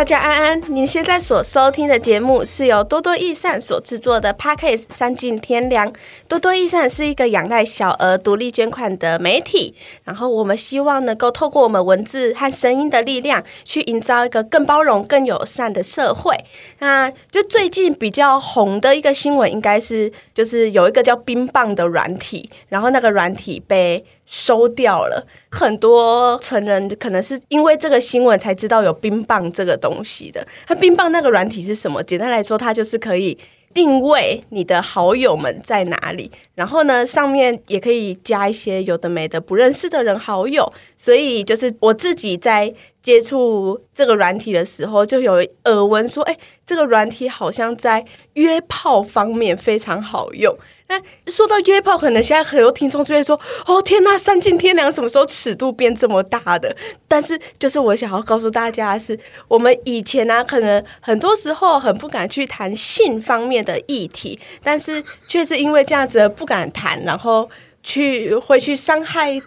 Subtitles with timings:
[0.00, 5.86] 大家安安，您现在所收听的节目是由多多益善所制作的 Podcast《三尽天良》。
[6.26, 9.74] 多多益善是一个仰赖小额独立捐款的媒体，
[10.04, 16.34] 然后我们希望能够透过我们文字和声音的力量，去营造一个更包容、更友善的社会。
[16.78, 25.26] 那就最近比较红的一个新闻，应该是就是有一个叫冰棒的软体，然后那个软体被收掉了。
[25.50, 30.46] 很多成人可能是因为这个新闻才知道有冰棒这个东西的。
[30.64, 32.00] 它冰棒那个软体是什么？
[32.04, 33.36] 简单来说，它就是可以
[33.74, 40.72] 定位你的好友们在哪里，然后呢，上面也可以加一些有的没的不认识的人好友。
[40.96, 48.04] 所以就是我自己在接触这个软体的时候，就有耳闻说，哎，这个软体好像在
[48.34, 50.56] 约炮方面非常好用。
[50.90, 59.16] 那说到约炮，可能现在很多听众就会说：“哦，天呐，丧尽天良什么时候尺度变这么大的？”但是，就是我想要告诉大家是，
[59.46, 67.48] 我们以前呢、可能很多时候很不敢去谈性方面的议题，但是却是因为这样子不敢谈，然后
[67.84, 69.40] 去会去伤害。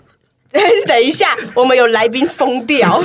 [0.85, 3.03] 等一下，我们有来宾疯掉。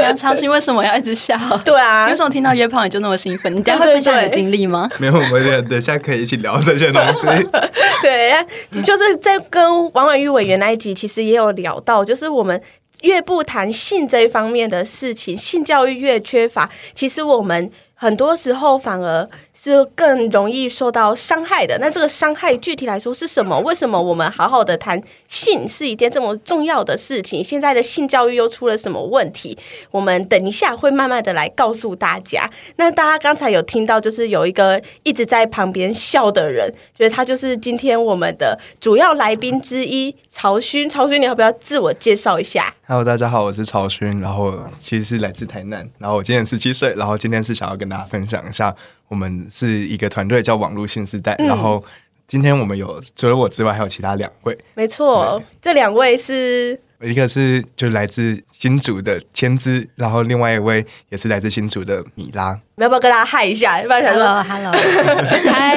[0.00, 1.36] 杨超心为什么要一直笑？
[1.64, 3.54] 对啊，为什么听到约炮你就那么兴奋？
[3.54, 4.88] 你等下会分享你的经历吗？
[4.98, 7.26] 没有，我们等一下可以一起聊这些东西。
[8.02, 8.34] 对，
[8.82, 12.60] 就是在跟王婉玉委员那一集，其实也有聊到，就是我们
[13.02, 19.28] 越不谈性这一方面的事情，性教育越缺乏，其实我们很多时候反而。
[19.58, 21.78] 是更容易受到伤害的。
[21.80, 23.58] 那这个伤害具体来说是什么？
[23.60, 27.42] 为什么我们好好的谈性是一件这么重要的事情？
[27.42, 29.56] 现在的性教育又出了什么问题？
[29.90, 32.48] 我们等一下会慢慢的来告诉大家。
[32.76, 40.86] 那大家刚才有听到，就是有一个一直在旁边笑的人，觉得他就是今天我们的主要来宾之一，曹勋。
[40.86, 48.74] 曹勋，你要不要自我介绍一下？Hello，大家好，我是曹勋，然后其实是来自台南，然后我今年十七岁，然后今天是想要跟大家分享一下。
[49.08, 51.34] 我们是一个团队，叫网络新时代。
[51.38, 51.82] 嗯、然后
[52.28, 54.56] 今天我们有除了我之外，还有其他两位。
[54.74, 62.58] 没错，这两位是一个是就来自新竹的千姿，然后另外一位也是来自新竹的米拉。
[62.76, 63.80] 你要不要跟大家嗨一下？
[63.80, 64.72] 要不要想说 Hello，Hello，
[65.52, 65.76] 嗨，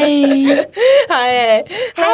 [1.08, 1.66] 嗨，
[1.96, 2.06] 嗨，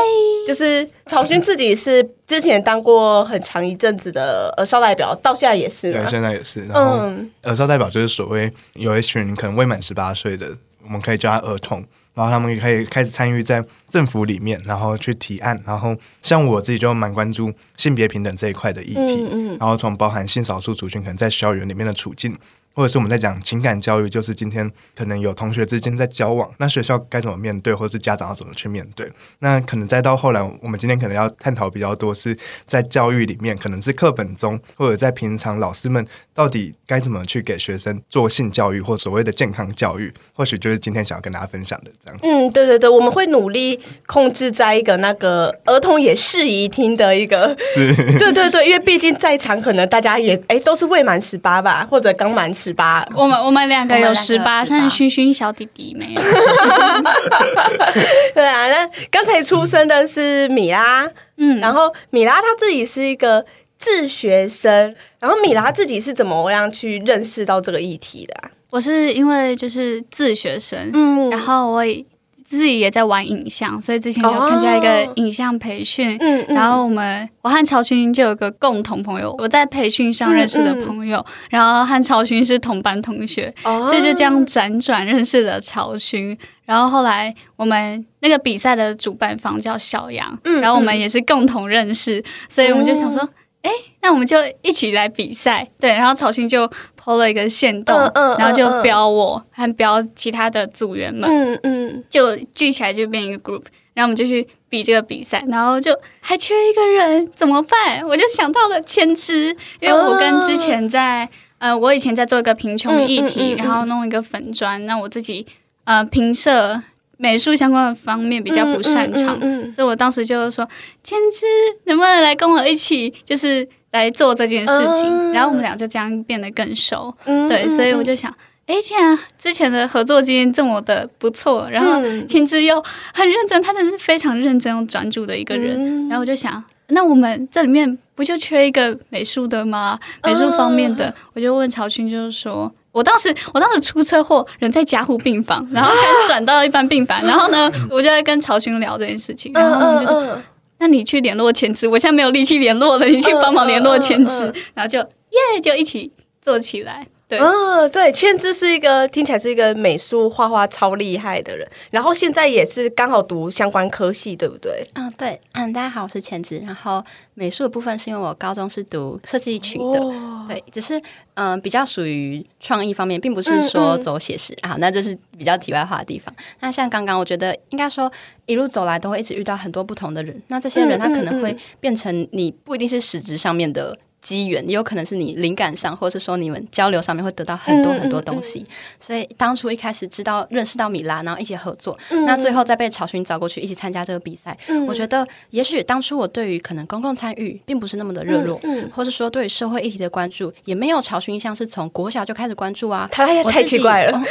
[0.47, 5.91] 就是曹勋自己是之前当过很长一阵子的儿少代表，到现在也是。
[5.91, 6.65] 对，现在也是。
[6.65, 7.09] 然后
[7.43, 10.51] 儿少代表就是所谓有一群可能未满十八岁的。
[10.83, 11.83] 我们可以叫他儿童，
[12.15, 15.61] 然后他们也可以开始参与在政府里面，然后去提案。
[15.63, 22.35] 然后像我自己就蛮关注性别平等这一块的议题，嗯嗯、然后从包含性少数族群可能在校园里面的处境。
[22.73, 29.09] 或者是我们在讲情感教育，就是今天可能有同学之间在交往，那学校该怎么面对，或者是家长要怎么去面对？
[29.39, 36.05] 那可能再到后来，我们今天可能要探讨比较多，是在教育里面，可能是课本中，或者在平常老师们
[36.35, 42.19] 到底该怎么去给学生做性教育，或所谓的健康教育，或许就是今天想要跟大家分享的这样。
[42.23, 52.45] 嗯，对对对，我们会努力控制在一个那个儿童也适宜听的一个，是， 对对对，因为毕竟在场可能大家也哎都是未满十八吧，或者刚满。
[52.55, 56.21] 十八，我们我们两个有十八，像熏熏小弟弟没有。
[58.33, 61.05] 对啊，那刚才出生的是米拉，
[61.37, 63.45] 嗯，然后米拉他自己是一个
[63.85, 68.49] 自学生，然后米拉自己是怎么样去认识到这个议题的啊？
[68.71, 72.03] 我是因为就是自学生，嗯，然后我也。
[72.47, 76.15] 自己也在玩影像，所以之前有参加一个影像培训。
[76.47, 86.37] 然后我们我和曹勋就有个共同朋友，我在培训上认识的朋友，嗯嗯、然后和曹勋是同班同学，哦、所以就这样辗转认识了曹勋。
[86.65, 93.23] 然后后来我们那个比赛的主办方叫小杨，然后我们也是共同认识，所以我们就想说。
[93.23, 93.29] 嗯
[93.65, 93.71] 哎，
[94.01, 95.89] 那我们就一起来比赛，对。
[95.89, 96.69] 然后曹勋就
[97.01, 103.63] PO 了一个线动，嗯嗯、然后就标我，还标其他的组员们，嗯嗯，就聚起来就变一个 group，
[103.95, 108.05] 然后我们就去比这个比赛，然后就还缺一个人，怎么办？
[108.07, 115.47] 我就想到了千姿，因为我跟之前在呃，我以前在做一个贫穷议题，嗯嗯嗯、然后弄一个粉砖，那我自己
[115.85, 116.83] 呃评社。
[117.17, 120.67] 美术相关的方面比较不擅长，嗯嗯嗯嗯、所以我当时就是说
[121.03, 121.45] ：“千姿
[121.85, 127.15] 能不能来跟我一起，就是来做这件事情？”嗯、然后我们俩就这样变得更熟。
[127.25, 128.29] 嗯、对，所以我就想，
[128.65, 132.83] 哎、嗯，既然之前的合作经验这么的不错，然后千姿又
[133.13, 135.77] 很认真，他真的是非常认真又专注的一个人。
[135.77, 139.97] 嗯、然后我就想，那我们这里面不就缺一个美术的吗？
[140.23, 142.71] 美术方面的，嗯、我就问曹勋，就是说。
[142.95, 150.41] 我当时我当时出车祸，人在加护病房，然后开始转到一般病房，然后呢，我就在跟曹勋聊这件事情，然后我们就说，
[150.79, 156.09] 那你去联络千枝，我现在没有力气联络了，你去帮忙联络千枝，然后就耶，就一起
[156.41, 157.05] 做起来。
[157.27, 164.87] 对，嗯，对，千之是一个听起来是一个美术画画超厉害的人，然后现在也是刚好读相关科系，对不对？
[164.93, 170.99] 嗯，对，嗯，大家好，我是千之，然后美术的部分是因为我高中是读设计群的，哦、对，只是
[171.33, 176.31] 嗯、呃、比较属于创意方面，并不是说走写实啊，那这是比较题外话的地方。
[176.59, 178.11] 那像刚刚，我觉得应该说
[178.45, 183.97] 一路走来都会一直遇到很多不同的人，那这些人他可能会变成你不一定是实质上面的。
[184.25, 188.57] 机缘也有可能是你灵感上，或者是说你们交流上面会得到很多很多东西。
[188.57, 194.57] 嗯嗯嗯、所以当初一开始知道认识到米拉，然后一起合作，嗯、那最后再被曹勋找过去一起参加这个比赛。
[194.67, 198.59] 嗯、我觉得也许当初我对于可能公共参与并不是那么的热络，
[198.91, 203.07] 或者说对于社会议题的关注也没有曹勋像是从国小就开始关注啊。
[203.11, 204.19] 他也太奇怪了。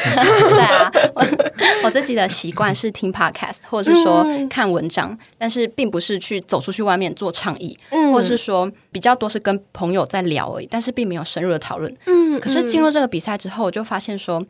[0.50, 1.24] 对啊，我
[1.86, 9.54] 我自己的习惯是听 podcast 或者是说看文章，嗯、但是并不是去走出去外面做倡议，嗯、或者是说比较多是跟。
[9.72, 11.94] 朋友在聊而已，但是并没有深入的讨论。
[12.06, 14.44] 嗯，可是进入这个比赛之后，我就发现说，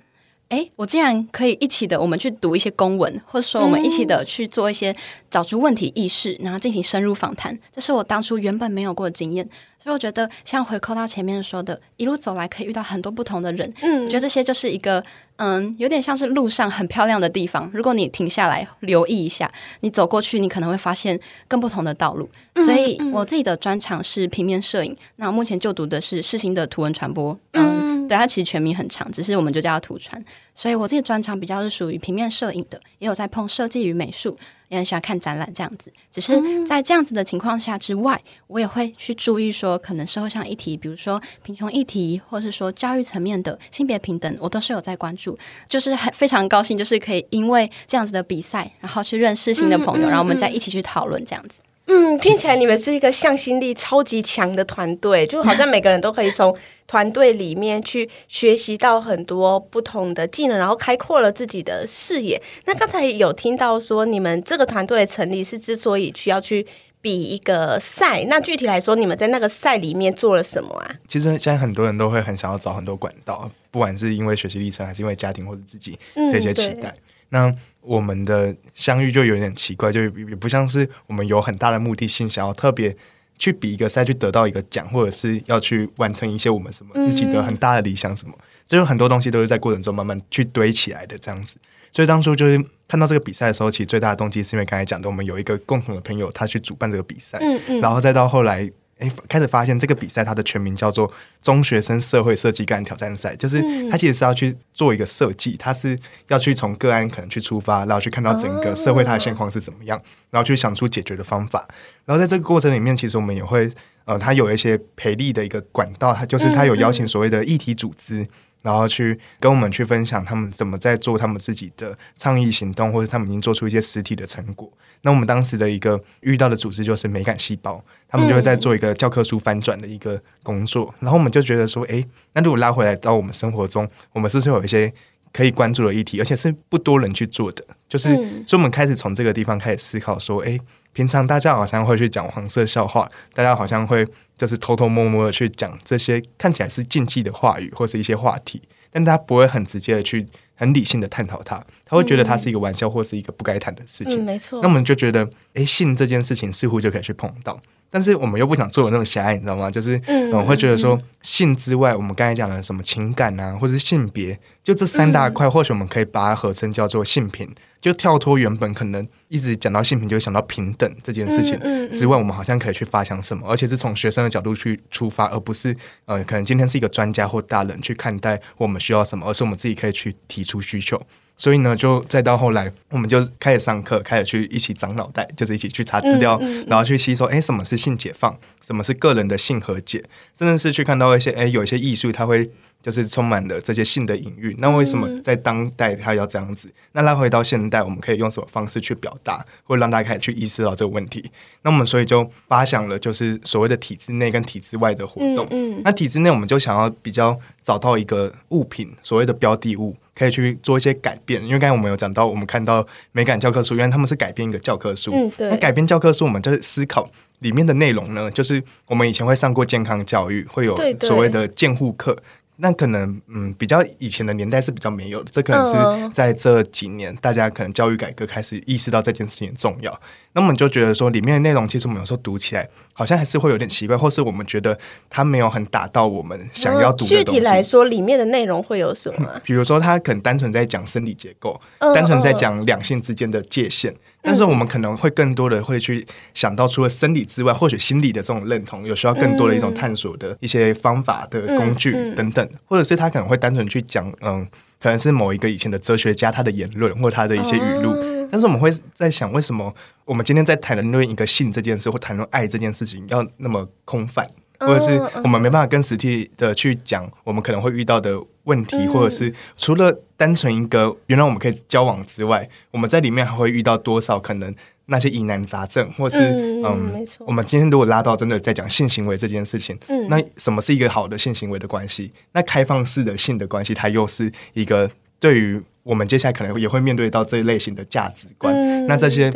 [0.54, 4.94] 哎、嗯，我竟然可以一起的，我们去读一些公文，或者说我们一起的去做一些
[5.28, 7.58] 找出问题意识，然后进行深入访谈。
[7.72, 9.48] 这是我当初原本没有过的经验。
[9.82, 13.70] 所以我觉得，像回扣到前面说的，一路走来可以遇到很多不同的人。
[13.82, 15.04] 嗯，我觉得这些就是一个，
[15.36, 17.70] 嗯，有点像是路上很漂亮的地方。
[17.74, 19.50] 如果你停下来留意一下，
[19.80, 22.26] 你走过去，你可能会发现更不同的道路。
[22.64, 24.96] 所以我自己的专长是平面摄影。
[25.16, 27.38] 那目前就读的是世新的图文传播。
[27.52, 30.22] 嗯，对，它其实全名很长，只是我们就叫它图传。
[30.54, 34.38] 所以我自己专长比较是属于平面摄影的，也有在碰设计与美术。
[34.70, 45.38] 也很喜欢看展览这样子，只是在这样子的情况下之外，我也会去注意说，可能社会上议题，比如说贫穷议题，或是说教育层面的性别平等，我都是有在关注。
[45.68, 51.60] 就是很非常高兴，就是可以因为这样子的比赛，然后去认识新的朋友，然后我们再一起去讨论这样子。
[51.86, 62.40] 嗯，听起来你们是一个向心力超级强的团队，就好像每个人都可以从团队里面去学习到很多不同的技能，然后开阔了自己的视野。
[62.64, 66.66] 那刚才有听到说，你们这个团队的成立是之所以需要去
[67.02, 70.94] 比一个赛，那具体来说，你们在那个赛里面做了什么啊？
[71.06, 75.98] 其实现在很多人都会很想要找很多管道，不管是因为学习历程，还是因为家庭或者自己
[76.32, 76.88] 这些期待。
[76.88, 77.54] 嗯、那
[77.84, 82.96] 我们的相遇就有点奇怪，就也不像是我们有很大的目的性，想要特别
[83.38, 88.34] 去比一个赛，去得到一个奖，或者是要去完成一些我们什么自己的很大的理想什么。
[88.66, 91.58] 就有、嗯、很多东西都是在过程中慢慢去堆起来的这样子。
[91.92, 92.58] 所以当初就是
[92.88, 98.70] 看到这个比赛的时候，其实最大的动机是因为刚才讲的，我们有一个共同的朋友，他去主办这个比赛，嗯嗯，然后再到后来。
[98.98, 101.12] 哎，开始发现这个比赛它的全名叫做
[101.42, 103.60] 中学生社会设计个案挑战赛，就是
[103.90, 105.98] 它其实是要去做一个设计，它是
[106.28, 110.00] 要去从个案可能去出发，然后去看到整个社会它的现况是怎么样，
[110.30, 111.66] 然后去想出解决的方法。
[112.04, 113.70] 然后在这个过程里面，其实我们也会
[114.04, 118.26] 呃，它有一些培力的一个管道，它就是它有邀请所谓的议题组织。
[118.64, 124.72] 然后去跟我们去分享他们怎么在做他们自己的倡议行动，或者他们已经做出一些实体的成果。
[125.02, 130.94] 那我们当时的一个遇到的组织就是美感细胞，他们就会在做一个教科书翻转的一个工作。
[130.98, 132.02] 然后我们就觉得说，诶，
[132.32, 134.90] 那如果拉回来到我们生活中，我们是不是有一些
[135.34, 137.62] 可以关注的议题，而且是不多人去做的？
[137.86, 138.08] 就是，
[138.46, 140.58] 所以我们开始从这个地方开始思考说，诶，
[140.94, 144.06] 平常大家好像会去讲黄色笑话，大家好像会。
[144.36, 148.60] 就是偷偷摸摸的去讲这些看起来是禁忌的话语或是一些话题，
[148.90, 154.22] 但大家不会很直接的去很理性的探讨它，他会觉得它是一个玩笑或是一个不该谈的事情。
[154.22, 154.60] 嗯，没错。
[154.62, 159.70] 那我们就觉得，诶，性这件事情似乎就可以去碰到，但是我们又不想做的那么狭隘，你知道吗？
[159.70, 160.00] 就是
[160.32, 167.48] 我们会觉得说，性之外，我们刚才讲的什么情感啊，或者是性别，就这三大块，或许我们可以把它合称叫做性平。
[167.84, 171.60] 就跳脱原本可能一直讲到性平，就想到平等这件事情
[171.92, 175.76] 之外，我们好像可以去发想什么，而且是从学生的角度去出发，而不是
[176.06, 180.98] 呃，可能今天是一个专家或大人去看待我们需要什么，而是我们自己可以去提出需求。
[181.36, 190.02] 所以呢，就再到后来，我们就开始上课，开始去一起长脑袋，就是一起去查资料，然后去吸收，哎，什么是性解放，什么是个人的性和解，
[190.38, 192.50] 甚至是去看到一些，哎，有一些艺术，它会。
[192.84, 194.54] 就是充满了这些性的隐喻。
[194.58, 196.70] 那为什么在当代他要这样子？
[196.92, 201.30] 那拉回到现代，我们可以用什么方式去表达，或让大家开始去意识到这个问题？
[201.62, 205.46] 那我们所以就发想了，就是所谓的体制内跟体制外的活动。
[205.50, 211.42] 嗯，嗯，那体制内，我们就想要比较找到一个物品，所谓的标的物，可以去做一些改变。
[211.42, 215.10] 因为刚才我们有讲到，我们看到美感教科书，原来他们是改编一个教科书。
[215.14, 215.48] 嗯，对。
[215.48, 222.16] 那改编教科书，我们就是思考里面的内容呢，就是我们以前会上过健康教育，会有所谓的健护课。
[222.56, 230.00] 那可能嗯，比较以前的年代是比较没有的，这可能是在这几年大家可能教育改革开始意识到这件事情重要。
[230.32, 234.78] 那我们就觉得说，里面的内容其实我们有时候读起来好像还是会有点奇怪，或是我们觉得
[235.10, 237.08] 它没有很打到我们想要读的。
[237.16, 239.40] 具体来说，里面的内容会有什么？
[239.44, 243.94] 比如说，它可能单纯在讲生理结构，单纯在讲两性之间的界限。
[244.24, 254.48] 但是我们可能会更多的会去想到，除了生理之外，或许心理的这种认同，有需要更多的一种探索的一些方法的工具等等，或者是他可能会单纯去讲，嗯，
[254.80, 257.94] 可能是某一个以前的哲学家他的言论或他的一些语录。
[258.30, 259.72] 但是我们会在想，为什么
[260.06, 264.28] 我们今天在谈论一个性这件事或谈论爱这件事情，要那么空泛？
[264.66, 274.54] 或者是我们没办法跟实际的去讲我们可能会遇到的问题，或者是除了单纯一个原来我们可以交往之外，我们在里面还会遇到多少可能
[274.86, 276.18] 那些疑难杂症，或是
[276.64, 279.78] 嗯，我们今天如果拉到真的在讲性行为这件事情，
[280.08, 282.12] 那什么是一个好的性行为的关系？
[282.32, 289.32] 那开放式的性的关系，它又是一个对于我们接下来可能也会面对到这一类型的价值观，那这些。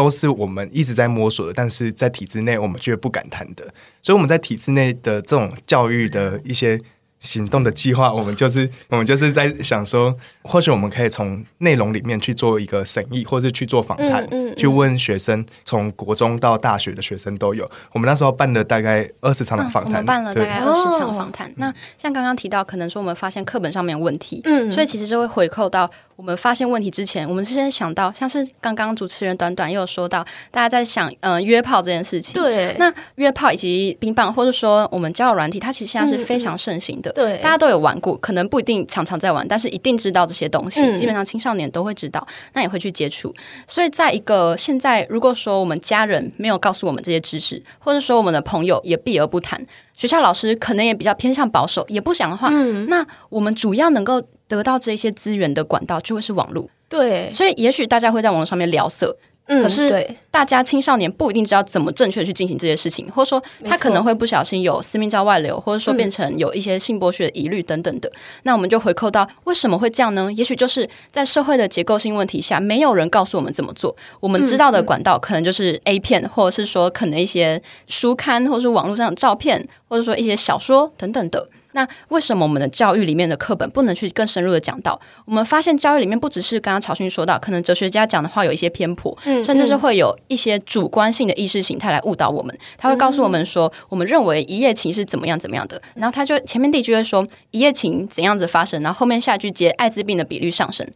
[0.00, 3.64] 都是我们一直在摸索的，但是在体制内我们却不敢谈的，
[4.00, 6.80] 所以我们在体制内的这种教育的一些。
[7.22, 17.70] 行动的计划，我们就是 我们就是在想说，或许我们可以从内容里面去做一个审议，或是去做访谈，嗯嗯嗯、去问学生，从国中到大学的学生都有。
[17.92, 21.46] 我们那时候办了大概二十场的访谈，嗯、我们办了大概二十场访谈。
[21.50, 37.10] 哦、那像刚刚提到，可能说我们发现课本上面问题，嗯，所以其实就会回扣到我们发现问题之前，我们是先想到，像是刚刚主持人短短又有说到，大家在想，嗯、呃，约炮这件事情，对，那约炮以及冰棒，或者说我们交友软体，它其实现在是非常盛行的。
[37.12, 40.82] 嗯对，大家都有玩过，可能不一定常常在玩，但是一定知道这些东西。
[40.82, 43.34] 嗯、基本上青少年都会知道，那也会去接触。
[43.66, 49.58] 所以，在一个现在，如果说我们家人没有告诉我们这些知识，或者说我们的朋友也避而不谈，
[49.94, 56.68] 学校老师可能也比较偏向保守，也不想的话，嗯、那我们主要能够得到这些资源的管道就会是网络。
[56.90, 59.16] 对，所以也许大家会在网络上面聊色。
[59.46, 68.08] 可是，大家青少年不一定知道怎么正确的去进行这些事情，或者说他可能会不小心有私密照外流，或者说变成有一些性剥削的疑虑等等的。
[68.10, 70.32] 嗯、那我们就回扣到为什么会这样呢？
[70.32, 73.96] 也许就是在社会的结构性问题下，没有人告诉我们怎么做。
[74.20, 81.48] 我们知道的管道可能就是 A 片，或者是说可能一些书刊，或者是网络上的照片，或者说一些小说等等的。
[81.72, 85.00] 那为什么我们的教育里面的课本不能去更深入的讲到？
[85.24, 92.56] 我们发现教育里面不只是刚刚曹勋说到，可能哲学家讲的话有一些偏颇，嗯，甚至是会有一些主观性的意识形态来误导我们。
[92.76, 100.86] 他会告诉我们说，我们认为一夜情是怎么样怎么样的，然后他就前面第一句会说一夜情怎样子发生，然后后面下一句接艾滋病的比率上升，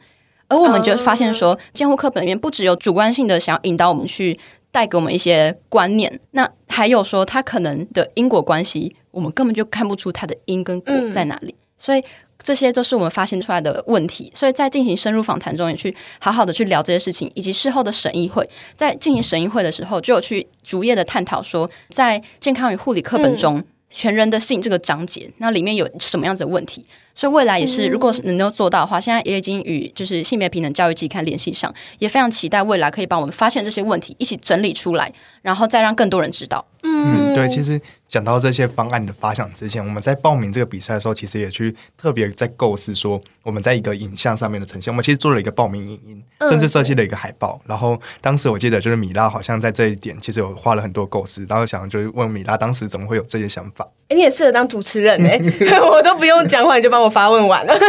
[0.48, 4.38] 而我们就发现说，监护课本里面不只有主观性的想要引导我们去
[4.72, 8.96] 带给我们一些观念，那还有说他可能的因果关系。
[9.14, 12.02] 我们根本就看不出它的因跟果在哪里，嗯、所以
[12.42, 14.30] 这些都是我们发现出来的问题。
[14.34, 26.84] 所以在进行深入访谈中，也去好好的去聊这些事情，以及事后的审议会，在进行审议会的时候，就有去逐页的探讨说，在健康与护理课本中，嗯、全人的性这个章节，那里面有什么样子的问题？
[27.16, 36.66] 所以未来也是，如果能够做到的话，现在也已经与就是性别平等教育期刊联系上，也非常期待未来可以帮我们发现这些问题，一起整理出来，然后再让更多人知道。
[36.86, 47.58] 嗯，对，其实讲到这些方案的发想之前，我们在报名这个比赛的时候，其实也去特别在构思说，我们在一个影像上面的呈现，我们其实做了一个报名影音，甚至设计了一个海报。
[47.66, 53.88] 然后当时我记得就是米拉好像在这一点其实有花了很多构思，然后想就是问米拉当时怎么会有这些想法。
[54.08, 55.40] 哎，你也适合当主持人哎，
[55.80, 57.72] 我都不用讲话，你就帮我发问完了。
[57.74, 57.86] 因为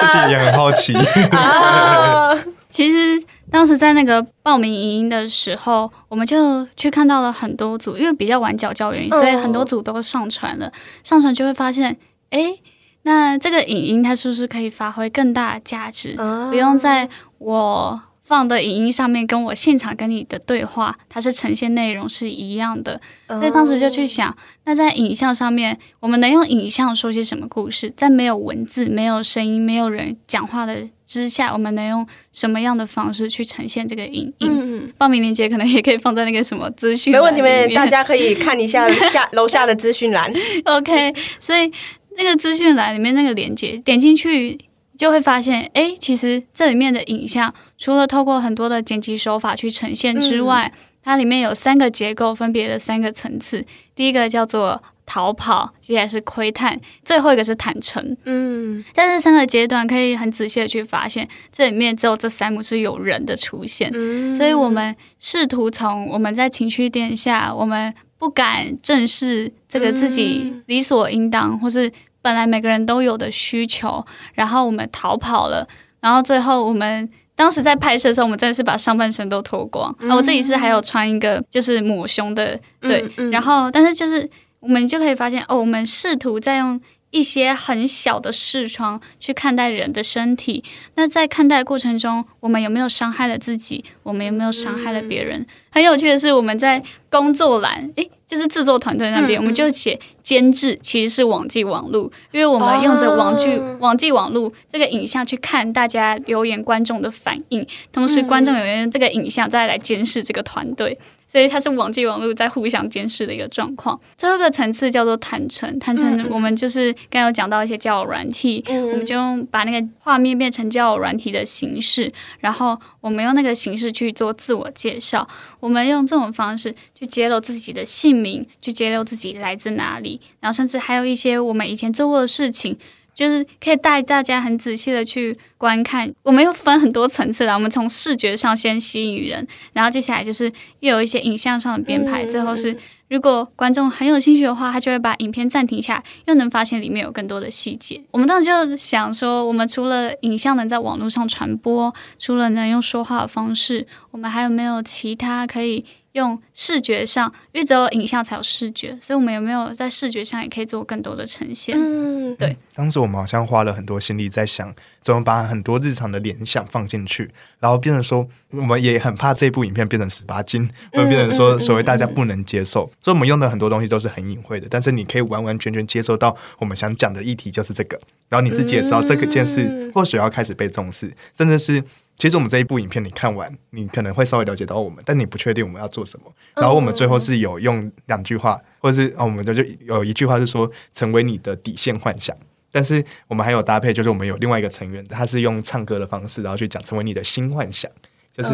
[0.00, 0.94] 自己也很好奇。
[2.70, 10.72] 其实当时在那个报名影音的时候，我们就去看到了很多组，因为比较晚缴交原因，所以很多组都上传了。
[11.04, 11.96] 上传就会发现，
[12.30, 12.54] 哎，
[13.02, 16.16] 那这个影音它是不是可以发挥更大的价值？
[16.50, 18.02] 不用在我。
[18.30, 24.32] 放的影音上面跟我现场跟你的对话，它是呈现内容是一样的，所以当时就去想，
[24.66, 27.92] 那在影像上面，我们能用影像说些什么故事？
[27.96, 34.48] 在没有文字、没有声音、没有人讲话的之下，我们能用什么样的方式去呈现这个影音？
[34.48, 40.32] 嗯、报名链接可能也可以放在那个什么资讯，没问题，没问题，大家可以看一下 下楼下的资讯栏。
[40.66, 41.68] OK，所以
[42.16, 44.56] 那个资讯栏里面那个链接点进去。
[45.00, 53.64] 就会发现，哎，其实这里面的影像，除了透过很多的剪辑手法去呈现之外，嗯、它里面有三个结构，分别的三个层次。
[53.94, 58.14] 第一个叫做逃跑，接下来是窥探，最后一个是坦诚。
[58.26, 63.90] 嗯，在这三个阶段，可以很仔细的去发现，这里面只有这三幕是有人的出现。
[63.94, 71.90] 嗯，所以我们试图从我们在情绪殿下，我们不敢正视这个自己理所应当，或是。
[72.22, 75.66] 本来每个人都有的需求，然后我们逃跑了，
[76.00, 84.28] 然后最后我们当时在拍摄的时候，我们真的是把上半身都脱光，嗯、我自己是还有穿一个就是抹胸的，对，嗯嗯、然后但是就是
[84.60, 86.80] 我们就可以发现哦，我们试图在用。
[87.12, 90.62] 一些很小的视窗去看待人的身体，
[90.94, 93.84] 那在看待过程中，我们有没有伤害了自己？
[94.04, 95.40] 我们有没有伤害了别人？
[95.40, 110.96] 嗯、很有趣的是，我们在工作栏，诶，就是制作团队那边，嗯、我们就写监制其实是网际网路，因为我们用着网剧、哦、网际网路这个影像去看大家留言观众的反应，同时观众有用这个影像再来监视这个团队。
[111.30, 113.96] 所以它是网际网络在互相监视的一个状况。
[114.16, 125.28] 最后一个层次叫做坦诚，坦诚我们就是刚刚有讲到一些交友软体，嗯、我们就用把那个画面变成交友软体的形式，然后我们用那个形式去做自我介绍。
[125.60, 132.76] 我们用这种方式去揭露自己的姓名，去揭露自己来自哪里，然后甚至还有一些我们以前做过的事情。
[133.14, 137.54] 就是可以带大家很仔细的去观看，我们又分很多层次了。
[137.54, 140.50] 我们从视觉上先吸引人，然后接下来就是
[140.80, 142.76] 又有一些影像上的编排，最后是
[143.08, 148.00] 如果观众很有兴趣的话，他就会把影片暂停下来，又能发现里面有更多的细节。
[148.10, 155.84] 我们当时就想说，我们除了影像能在网络上传播，除了能用说话的方式，我们还有没有其他可以？
[156.14, 161.76] 用视觉上，因为只有影像才有视觉，所以我们有没有在视觉上也可以做更多的呈现？
[161.78, 162.56] 嗯，对。
[162.74, 172.86] 当时我们好像花了很多心力在想，怎么把很多日常的联想放进去，然后变成说，我们也很怕这部影片变成十八禁，会变成说所谓大家不能接受。
[172.86, 177.96] 嗯嗯嗯、所以我们用的很多东西都是很隐晦的，但是你可以完完全全接受到我们想讲的议题就是这个，
[178.28, 181.84] 然后你自己也知道这个件事或许要开始被重视，甚至是。
[182.20, 186.30] 其实我们这一部影片，你看完，你可能会稍微了解到我们，但你不确定我们要做什么。
[186.54, 192.36] 然后我们最后是有用两句话，或者是哦，我们就就有一句话是说“成为你的底线幻想”。
[192.70, 197.90] 但是我们还有搭配，就是我们有另外一个成员，他是用唱歌的方式，然后去讲“成为你的新幻想”，
[198.36, 198.52] 就是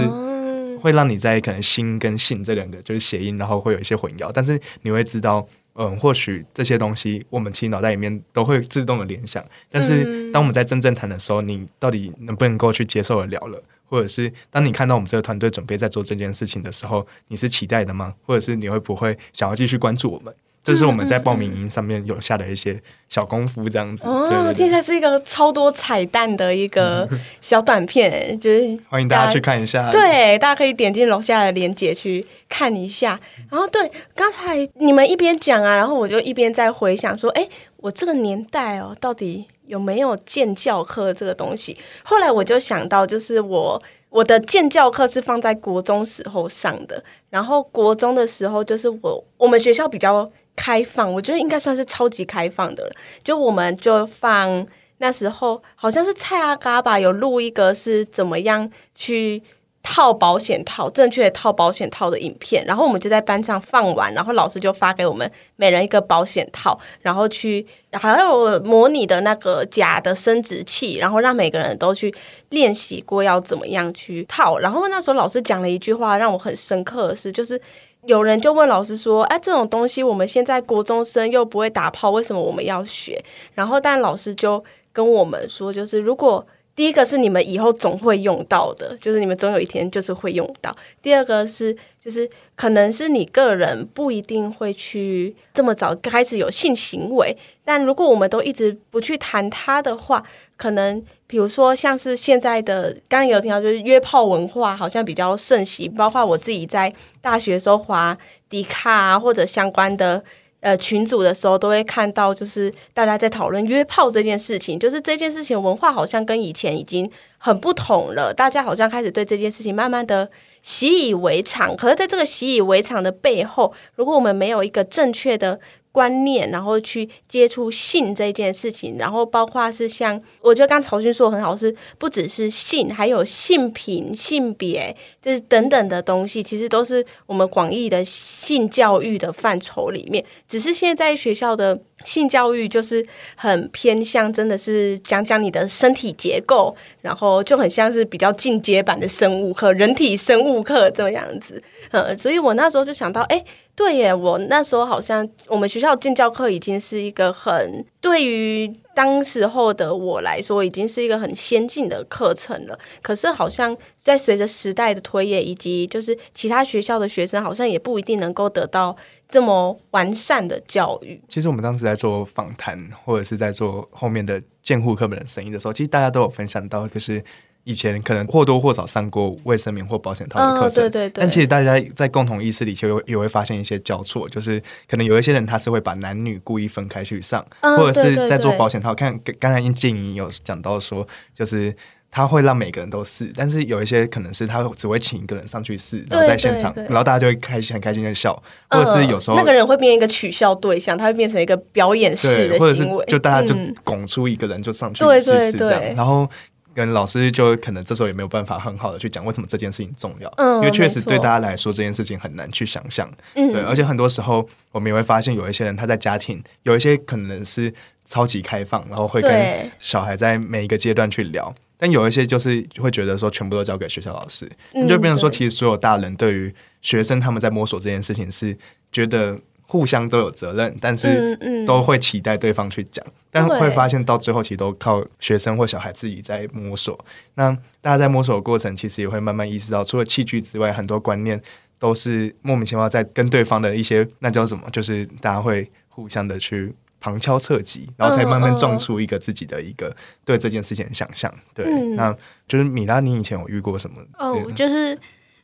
[0.79, 5.45] 会让你在可能“心”跟“性”这两个就是谐音，然后会有一些混淆，但是你会知道。
[5.79, 13.63] 嗯，或许这些东西我们其实脑袋里面都会自动的联想，但是当我们在真正谈的时候，你到底能不能够去接受得了了？
[13.89, 18.15] 或者是当你看到我们这个团队准备在做这件事情的时候，你是期待的吗？
[18.25, 20.35] 或者是你会不会想要继续关注我们？
[20.67, 22.77] 这是我们在报名营上面有下的一些
[23.09, 24.09] 小功夫，这样子。
[24.09, 27.09] 哦，听起来是一个超多彩蛋的一个
[27.41, 29.89] 小短片，就是欢迎大家去看一下。
[29.93, 33.21] 对，大家可以点进楼下的链接去看一下。
[33.49, 41.79] 然后，对，刚才你们一边讲啊，然后我就一边在回想说，哎，我这个年代哦，到底有没有建教课这个东西？
[42.03, 47.01] 后来我就想到，就是我我的建教课是放在国中时候上的，
[47.31, 50.29] 然后国中的时候就是我我们学校比较。
[50.57, 52.93] 开放，我觉得应该算是超级开放的了。
[53.23, 54.67] 就我们就放
[54.99, 59.43] 那时候好像是蔡阿嘎吧，有录一个是怎么样去
[59.83, 62.65] 套保险套，正确的套保险套的影片。
[62.65, 72.13] 然后我们就在班上放完，然后老师就发给我们每人一个保险套，然后去还有模拟的那个假的生殖器，然后让每个人都去
[72.49, 74.59] 练习过要怎么样去套。
[74.59, 77.61] 然后那时候老师讲了一句话让我很深刻的是，就是。
[78.07, 83.23] 有人就问老师说：“哎，这种东西我们现在国中生又不会打炮，为什么我们要学？”
[83.55, 90.71] 然后，但老师就跟我们说：“就是如果第一个是你们以后总会用到的，就是你们总有一天就是会用到；
[91.03, 100.23] 第二个是，就是可能是你个人不一定会去这么早开始有性行为，但如果我们都一直不去谈它的话，
[100.57, 108.17] 可能。”比如说，像是现在的，刚刚有听到，就是约炮文化好像比较盛行，包括我自己在大学时候滑
[108.49, 110.23] 迪卡啊，或者相关的
[110.61, 114.79] 呃群组的时候，都会看到，就是大家在讨论约炮这件事情。
[114.79, 120.29] 就是这件事情文化好像跟以前已经很不同了，大家好像开始对这件事情慢慢的
[120.63, 121.77] 习以为常。
[121.77, 125.61] 可是，在这个习以为常的背后，如果我们没有一个正确的
[125.97, 140.23] 观念，然后去接触性这件事情，然后包括是像，我觉得刚曹军说的很好，是不只是性，还有性品、性别，就是等等的东西，其实都是我们广义的性教育的范畴里面。
[140.47, 143.03] 只是现在学校的性教育就是
[143.35, 151.63] 很偏向，真的是讲讲你的身体结构，然后就很像是比较进阶版的生物课、人体生物课这样子。
[151.93, 153.43] 嗯，所以我那时候就想到，哎。
[153.77, 162.79] 对耶，我那时候好像我们学校进教课已经是一个很对于当时候的我来说，已经是一个很先进的课程了。
[163.03, 168.97] 可是好像在随着时代的推演，以及就是其他学校的学生，好像也不一定能够得到
[169.29, 171.21] 这么完善的教育。
[171.29, 177.23] 其实我们当时在做访谈，或者是在做后面的监护课本的声音的时候，其实大家都有分享到，就是。
[177.67, 181.23] 以前可能或多或少上过卫生棉或保险套的课程，哦，对对对。
[181.23, 188.95] 但其实大家在共同意识里，其实也会发现一些交错，就是可能有一些人他是会把男女故意分开去上，哦，或者是在做保险套。
[188.95, 191.75] 看刚才殷静怡有讲到说，就是
[192.09, 206.31] 他会让每个人都试，但是有一些可能是他只会请一个人上去试，然后在现场，然后大家就会开心很开心的笑，或者是有时候，呃、那个人会变一个取笑对象，他会变成一个表演式的行为，或者是就大家就拱出一个人就上去试试这样，然后。
[206.77, 217.73] 跟老师就可能这时候也没有办法很好的去讲为什么这件事情重要，嗯，因为确实对大家来说这件事情很难去想象，嗯，对，而且很多时候我们也会发现有一些人他在家庭有一些可能是
[218.05, 228.55] 超级开放，然后会跟小孩在每一个阶段去聊，但有一些就是会觉得说全部都交给学校老师，嗯，就变成说其实所有大人对于学生他们在摸索这件事情是
[228.93, 229.39] 觉得。
[229.67, 236.99] 互相都有责任，但是都会期待对方去讲，嗯嗯，但会发现到最后其实都靠学生或小孩自己在摸索。
[237.35, 237.51] 那
[237.81, 241.41] 大家在摸索的过程，其实也会慢慢意识到，除了器具之外，很多观念
[241.81, 251.33] 都是莫名其妙在跟对方的一些那叫什么，就是大家会互相的去旁敲侧击，然后才慢慢撞出一个自己的一个对这件事情的想象。
[251.53, 253.97] 对，嗯、那就是米拉，你以前有遇过什么？
[254.17, 254.97] 哦，就是。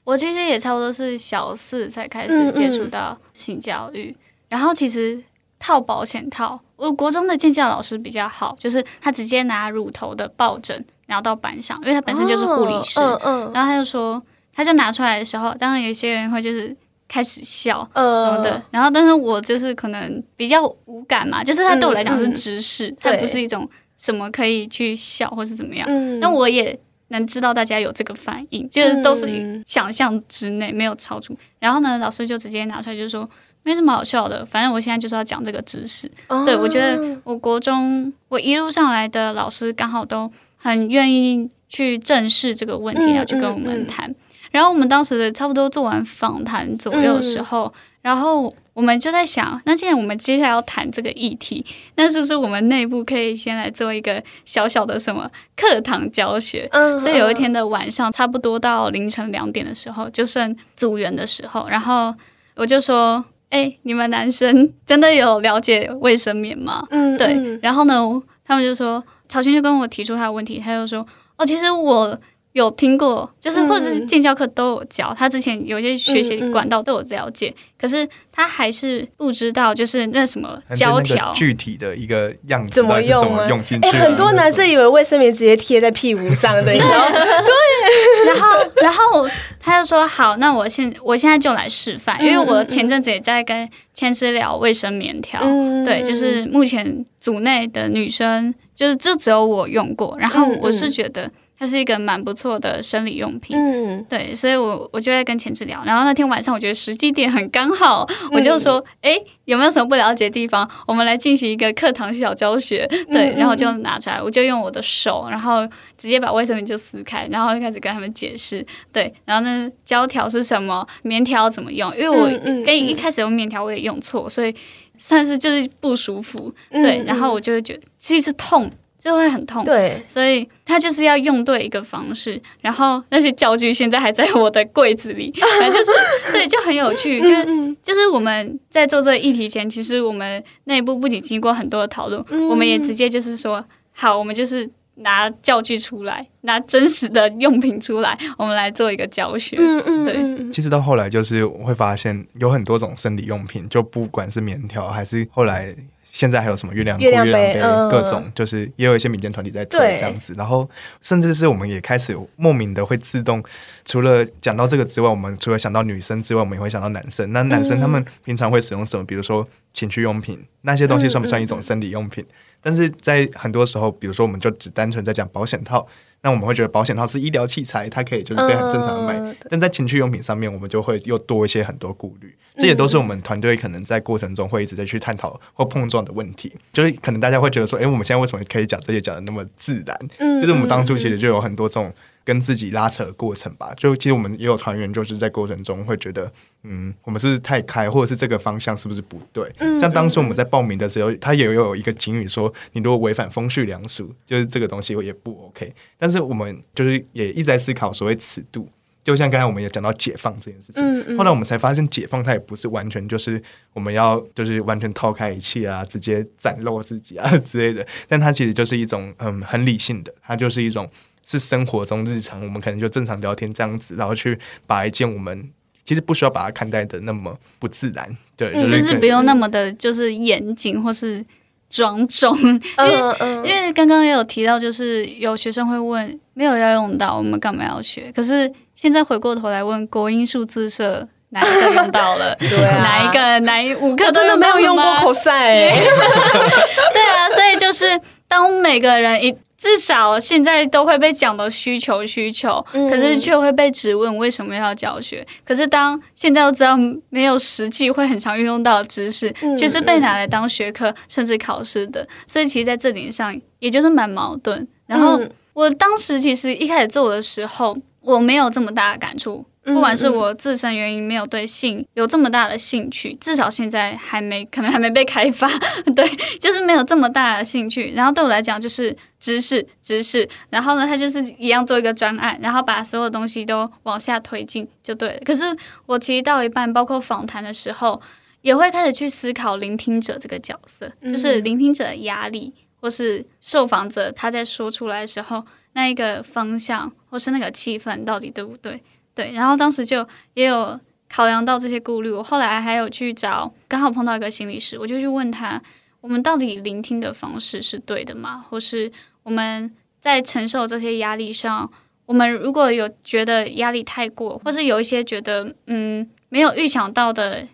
[0.05, 4.17] 我其实也差不多是小四才开始接触到性教育，嗯嗯，
[4.49, 5.23] 然后其实
[5.59, 14.21] 套保险套，我国中的健教老师比较好，就是他直接拿乳头的抱枕拿到班上，因为他本身就是护理师，然后他就说，
[14.53, 26.77] 他就拿出来的时候，当然有些人会就是开始笑什么的，嗯，然后但是我就是可能比较无感嘛，就是他对我来讲是知识，嗯嗯，它不是一种什么可以去笑或是怎么样，嗯，那我也。
[27.13, 31.37] 能知道大家有这个反应，就是都是想象之内，没有超出。
[31.61, 33.29] 然后呢，老师就直接拿出来，就说
[33.63, 36.11] 没什么好笑的，反正我现在就是要讲这个知识。
[36.29, 44.11] 哦、对，我觉得我国中我一路上来的老师刚好都很愿意去正视这个问题，要去跟我们谈。
[44.11, 44.17] 嗯嗯嗯
[44.53, 47.73] 然后我们当时的差不多做完访谈左右的时候，嗯、
[48.03, 51.65] 然后我们就在想，那既然我们接下来要谈这个议题，
[51.97, 56.67] 那是不是我们内部可以先来做一个小小的什么课堂教学？
[56.73, 62.15] 嗯，所以有一天的晚上，差不多到凌晨两点的时候，就剩组员的时候，然后
[62.55, 67.59] 我就说：“哎，你们男生真的有了解卫生棉吗？”嗯，对。
[67.61, 71.07] 然后呢，他们就说，曹勋就跟我提出他的问题，他就说
[71.37, 72.19] ：“哦，其实我。”
[72.53, 81.33] 有听过，就是或者是健教课都有教，嗯，他之前有些学习管道都有了解，嗯嗯，可是他还是不知道，就是那什么胶条。
[81.35, 83.91] 具体的一个样子怎么用，怎么用进去，啊？
[83.93, 83.99] 欸。
[84.01, 88.49] 很多男生以为卫生棉直接贴在屁股上的， 对，对，然后
[88.83, 89.27] 然后
[89.59, 101.31] 他就说好，那我现我现在就来示范，因为我前阵子也在跟千丝聊卫生棉条，嗯，对，就是目前组内的女生就是就只有我用过，然后我是觉得。
[101.63, 110.69] 它是一个蛮不错的生理用品，嗯，对，所以我我就在跟前置聊，然后那天晚上我觉得时机点很刚好，嗯，我就说，哎，有没有什么不了解的地方？
[110.89, 115.65] 我们来进行一个课堂小教学， 对，然后就拿出来，我就用我的手，然后
[115.97, 121.97] 直接把卫生棉就撕开，然后就开始跟他们解释，对，然后呢，胶条是什么，棉条怎么用？
[121.97, 122.27] 因为我
[122.65, 124.53] 跟一开始用棉条我也用错，所以
[124.99, 128.69] 算是就是不舒服，对，然后我就会觉得其实是痛。
[129.03, 135.91] 就会很痛，对，所以他就是要用对一个方式，然后那些教具现在还在我的柜子里，反正就是
[136.31, 137.45] 对，就很有趣，就是
[137.83, 150.53] 就是我们在做这个议题前，其实我们内部不仅经过很多的讨论，我们也直接就是说，好，我们就是拿教具出来，拿真实的用品出来，我们来做一个教学，嗯嗯，对。
[150.53, 155.75] 其实到后来就是我会发现有很多种生理用品，就不管是棉条还是后来。
[156.13, 157.55] 现在还有什么月亮杯、月亮杯
[157.91, 160.69] 各种，就是也有一些民间团体在推这样子，然后
[161.01, 163.43] 甚至是我们也开始莫名的会自动，
[163.87, 167.33] 除了讲到这个之外，我们除了想到女生之外，我们也会想到男生。
[167.33, 169.03] 那男生他们平常会使用什么？
[169.07, 172.23] 比如说情趣用品，那些东西算不算一种生理用品？
[172.63, 175.87] 但是在很多时候，比如说我们就只单纯在讲保险套。
[176.25, 186.53] 那我们会觉得保险套是医疗器材，它可以就是被很正常的卖，嗯，但在情趣用品上面，我们就会又多一些很多顾虑，这也都是我们团队可能在过程中会一直在去探讨或碰撞的问题。
[186.73, 190.41] 就是可能大家会觉得说，哎，我们现在为什么可以讲这些讲的那么自然？
[190.41, 191.93] 就是我们当初其实就有很多这种
[192.25, 193.73] 跟自己拉扯的过程吧。
[193.77, 196.31] 就其实我们也有团员，就是在过程中会觉得，
[196.63, 199.51] 嗯，我们是不是太开，或者是这个方向是不是不对？
[199.59, 205.73] 嗯，像当初我们在报名的时候，他也有一个警语说，你如果违反风序良俗，就是这个东西也不 OK。
[205.99, 208.69] 但是我们就是也一直在思考所谓尺度。
[209.05, 217.85] 就像刚才我们也讲到解放这件事情，嗯嗯、后来我们才发现解放它也不是完全就是我们要就是完全抛开一切啊，直接展露自己啊之类的。
[218.07, 220.89] 但它其实就是一种嗯很理性的，它就是一种
[221.33, 225.51] 是生活中日常我们可能就正常聊天这样子，然后去把一件我们
[225.85, 231.25] 其实不需要把它看待的那么不自然，对，嗯、就是不用那么的就是严谨或是
[231.69, 238.13] 庄重， 因为、嗯嗯、因为刚刚也有提到，就是有学生会问，没有要用到，我们干嘛要学？
[238.15, 238.53] 可是。
[238.75, 242.35] 现在回过头来问国英数字社哪一个用到了？
[242.41, 245.23] 对啊，哪一个哪一五个真的没有用过 cos？
[245.31, 247.87] 对啊，所以就是
[248.27, 255.25] 当每个人一至少现在都会被讲的需求需求，嗯、可是却会被质问为什么要教学？
[255.45, 256.77] 可是当现在都知道
[257.11, 262.05] 没有实际会很常运用到的知识，嗯、就是被拿来当学科甚至考试的。
[262.27, 264.67] 所以其实在这点上，也就是蛮矛盾。
[264.87, 265.21] 然后
[265.53, 267.77] 我当时其实一开始做的时候。
[268.05, 275.49] 我没有这么大的感触，不管是我自身原因没有对性有这么大的兴趣，至少现在还没可能还没被开发，
[275.95, 276.05] 对，
[276.41, 277.93] 就是没有这么大的兴趣。
[277.95, 285.21] 然后对我来讲就是知识知识，然后呢，他就是一样做一个专案，然后把所有东西都往下推进就对了。
[285.25, 285.45] 可是
[285.87, 288.03] 我其实到一半，包括访谈的时候，
[288.41, 295.45] 也会开始去思考聆听者这个角色，就是聆听者的压力，或是受访者他在说出来的时候。
[295.75, 298.79] 那一个方向，或是那个气氛到底对不对？
[299.15, 302.11] 对，然后当时就也有考量到这些顾虑。
[302.11, 305.63] 我后来还有去找，刚好碰到一个心理师，我就去问他：
[306.01, 308.45] 我们到底聆听的方式是对的吗？
[308.49, 308.91] 或是
[309.23, 311.71] 我们在承受这些压力上，
[312.07, 317.47] 我们如果有觉得压力太过，或是有一些觉得嗯没有预想到的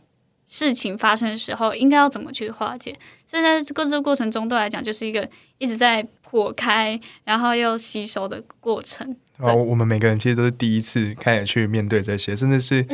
[0.47, 2.97] 事情发生的时候，应该要怎么去化解？
[3.27, 6.07] 所以在这个过程中，对我来讲就是一个一直在。
[6.31, 9.17] 破开，然后又吸收的过程。
[9.39, 12.85] 然后我们每个人其实都是第一次开始去面对这些，甚至是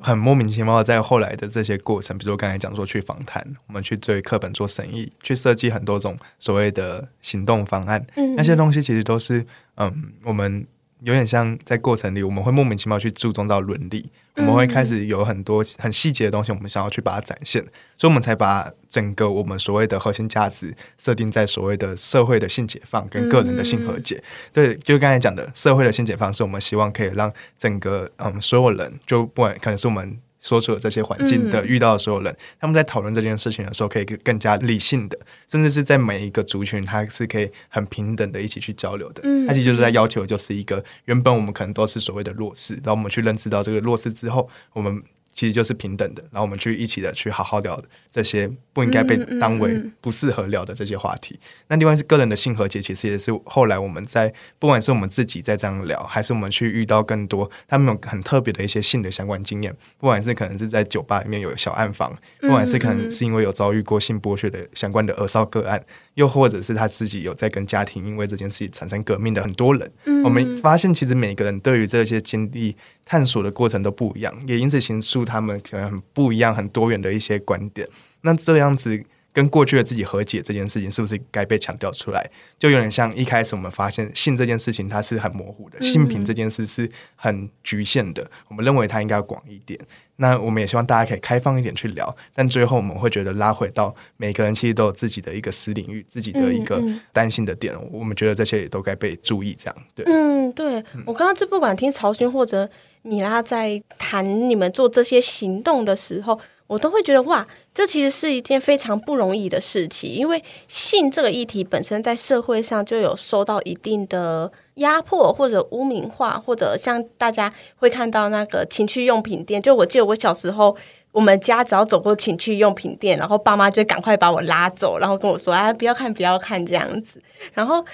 [0.00, 8.04] 很莫名其妙的，在后来的这些过程，比如说刚才讲说去访谈，我们去追课本做审议，去设计很多种所谓的行动方案，
[8.36, 10.66] 那些东西其实都是嗯，我们。
[11.04, 17.62] 有点像在过程里，我们会莫名其妙去注重到伦理，嗯、我们会开始有很多很细节的东西，我们想要去把它展现，
[17.98, 24.16] 所以我们才把整个我们所谓的核心价值设定在所谓的社会的性解放跟个人的性和解。
[24.16, 30.18] 嗯、对，就刚才讲的社会的性解放，是我们希望可以让整个嗯所有人，就不管可能是我们。
[30.42, 39.22] 所处的这些环境的遇到的所有人，嗯、他们在讨论这件事情的时候，可以更加理性的，甚至是在每一个族群，他是可以很平等的一起去交流的。
[39.24, 45.02] 嗯，他其实就是在要求，就是一个原本我们可能都是所谓的弱势，然后我们去认识到这个弱势之后，我们。
[45.32, 51.34] 其实就是平等的，然后我们去一起的去好好聊这些不应该被当为不适合聊的这些话题。
[51.34, 65.82] 嗯嗯嗯、那另外是个人的性和解，其实也是后来我们在不管是我们自己在这样聊，还是我们去遇到更多他们有很特别的一些性的相关经验，不管是可能是在酒吧里面有小暗房，不管是可能是因为有遭遇过性剥削的相关的儿少个案，
[66.14, 72.76] 又或者是他自己有在跟家庭因为这件事情产生革命的很多人，嗯、我们发现其实每个人对于这些经历。
[73.04, 77.88] 探索的过程都不一样，也因此形塑他们可能很不一样、很多元的一些观点。
[78.22, 82.30] 那这样子跟过去的自己和解这件事情，是不是该被强调出来？
[82.58, 88.30] 就有点像一开始我们发现性这件事情它是很模糊的，性平这件事是很局限的。
[88.48, 89.78] 我们认为它应该要广一点。
[90.16, 96.80] 那我们也希望大家可以开放一点去聊，但最后我们会觉得拉回到每个人其实都有自己的一个私领域，自己的一个
[97.12, 97.74] 担心的点。
[97.90, 99.54] 我们觉得这些也都该被注意。
[99.54, 102.68] 这样对，嗯，对我刚刚这不管听曹勋或者。
[103.04, 120.76] 米拉在谈你们做这些行动的时候，我都会觉得哇，这其实是一件非常不容易的事情，因为性这个议题本身在社会上就有受到一定的压迫或者污名化，或者像大家会看到那个情趣用品店，就我记得我小时候。
[121.12, 127.22] 我们家只要走过情趣用品店，然后爸妈就赶快把我拉走，然后跟我说：“啊，不要看，不要看这样子。”
[127.52, 127.84] 然后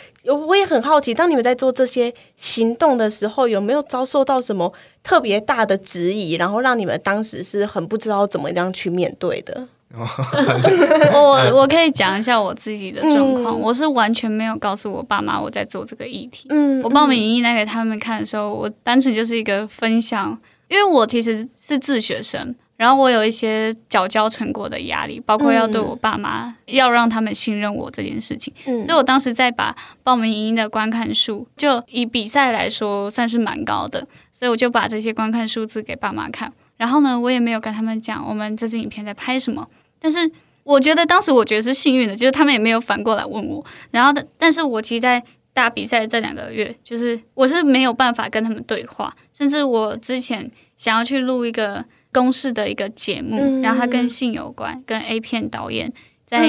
[0.46, 9.66] 我也很好奇，当你们在做这些行动的时候，有没有遭受到什么特别大的质疑，然后让你们当时是很不知道怎么样去面对的？
[11.12, 16.46] 我我可以讲一下我自己的状况，嗯、我是完全没有告诉我爸妈我在做这个议题。
[16.50, 22.54] 嗯，我报名影音来给他们看的时候，我单纯就是一个分享，因为我其实是自学生。
[22.78, 28.54] 然后我有一些缴交成果的压力，包括要对我爸妈、嗯、要让他们信任我这件事情。
[28.66, 36.52] 嗯、所以我当时在把报名影音的观看数，就以比赛来说算是蛮高的，所以我就把这些观看数字给爸妈看。
[36.76, 39.66] 然后呢，我也没有跟他们讲我们这支影片在拍什么。
[39.98, 40.30] 但是
[40.62, 43.64] 我觉得当时我觉得是幸运的，就是他们也没有反过来问我。
[43.90, 45.20] 然后，但是我其实，在
[45.52, 51.84] 大比赛这两个月，就是我是没有办法跟他们对话，甚至我之前想要去录一个。
[52.18, 55.92] 公式的一个节目，嗯、然后它跟性有关，跟 A 片导演
[56.26, 56.40] 在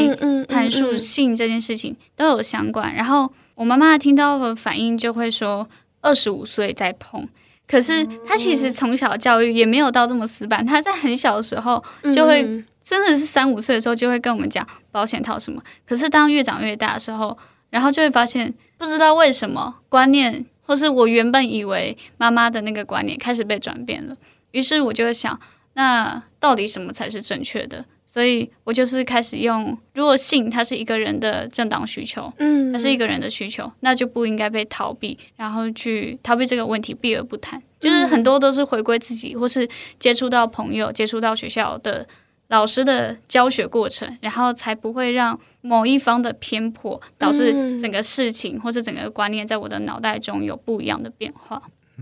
[0.47, 2.95] 阐述性这件事情都有相关。
[2.95, 5.69] 然后我妈妈听到的反应就会说，
[6.01, 7.27] 二十五岁再碰，
[7.67, 11.83] 可是她其实从小教育也没有到这么死板，她在很小的时候
[12.15, 12.43] 就会
[12.81, 15.61] 真的是三五岁的时候就会跟我们讲保险套什么。
[15.85, 17.37] 可是当越长越大的时候，
[17.69, 24.17] 然后就会发现不知道为什么观念，或是我原本以为妈妈的那个观念开始被转变了。
[24.51, 25.39] 于是我就会想。
[25.79, 27.85] 那到底什么才是正确的？
[28.05, 37.63] 所以我就是开始用，如果性它是一个人的正当需求，嗯，它是一个人的需求，那就不应该被逃避，然后去逃避这个问题，避而不谈。
[37.79, 39.65] 就是很多都是回归自己，或是
[39.97, 42.05] 接触到朋友、接触到学校的
[42.49, 51.61] 老师的教学过程，然后才不会让某一方的偏颇导致整个事情或是整个观念在我的脑袋中有不一样的变化。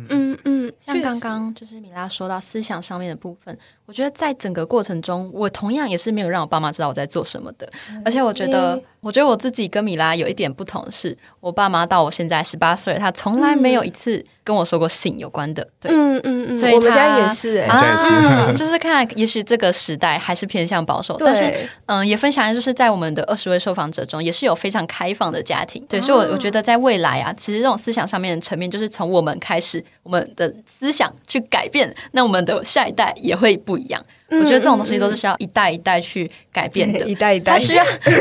[0.10, 0.38] 嗯。
[0.44, 3.58] 嗯，像刚刚就是米拉说到思想上面的部分，
[3.88, 7.68] 我觉得在整个过程中，我同样也是没有让我爸妈知道我在做什么的，
[8.06, 8.80] 而且我觉得。
[9.00, 15.66] 我觉得我自己跟米拉有一点不同的是，我爸妈到我现在十八岁，他从来没有一次跟我说过性有关的。
[15.80, 25.86] 对，嗯嗯嗯，所以我们家也是，哎，啊，就是看来也许这个时代还是偏向保守，但是嗯，也分享就是在我们的二十位受访者中，也是有非常开放的家庭。
[25.88, 34.06] 对，所以我我觉得在未来啊，其实这种思想上面的层面，就是从我们开始，我们的思想去改变，那我们的下一代也会不一样。
[34.30, 37.84] 我觉得这种东西都是需要一代一代去改变的，一代一代，它需要。
[38.04, 38.14] 虽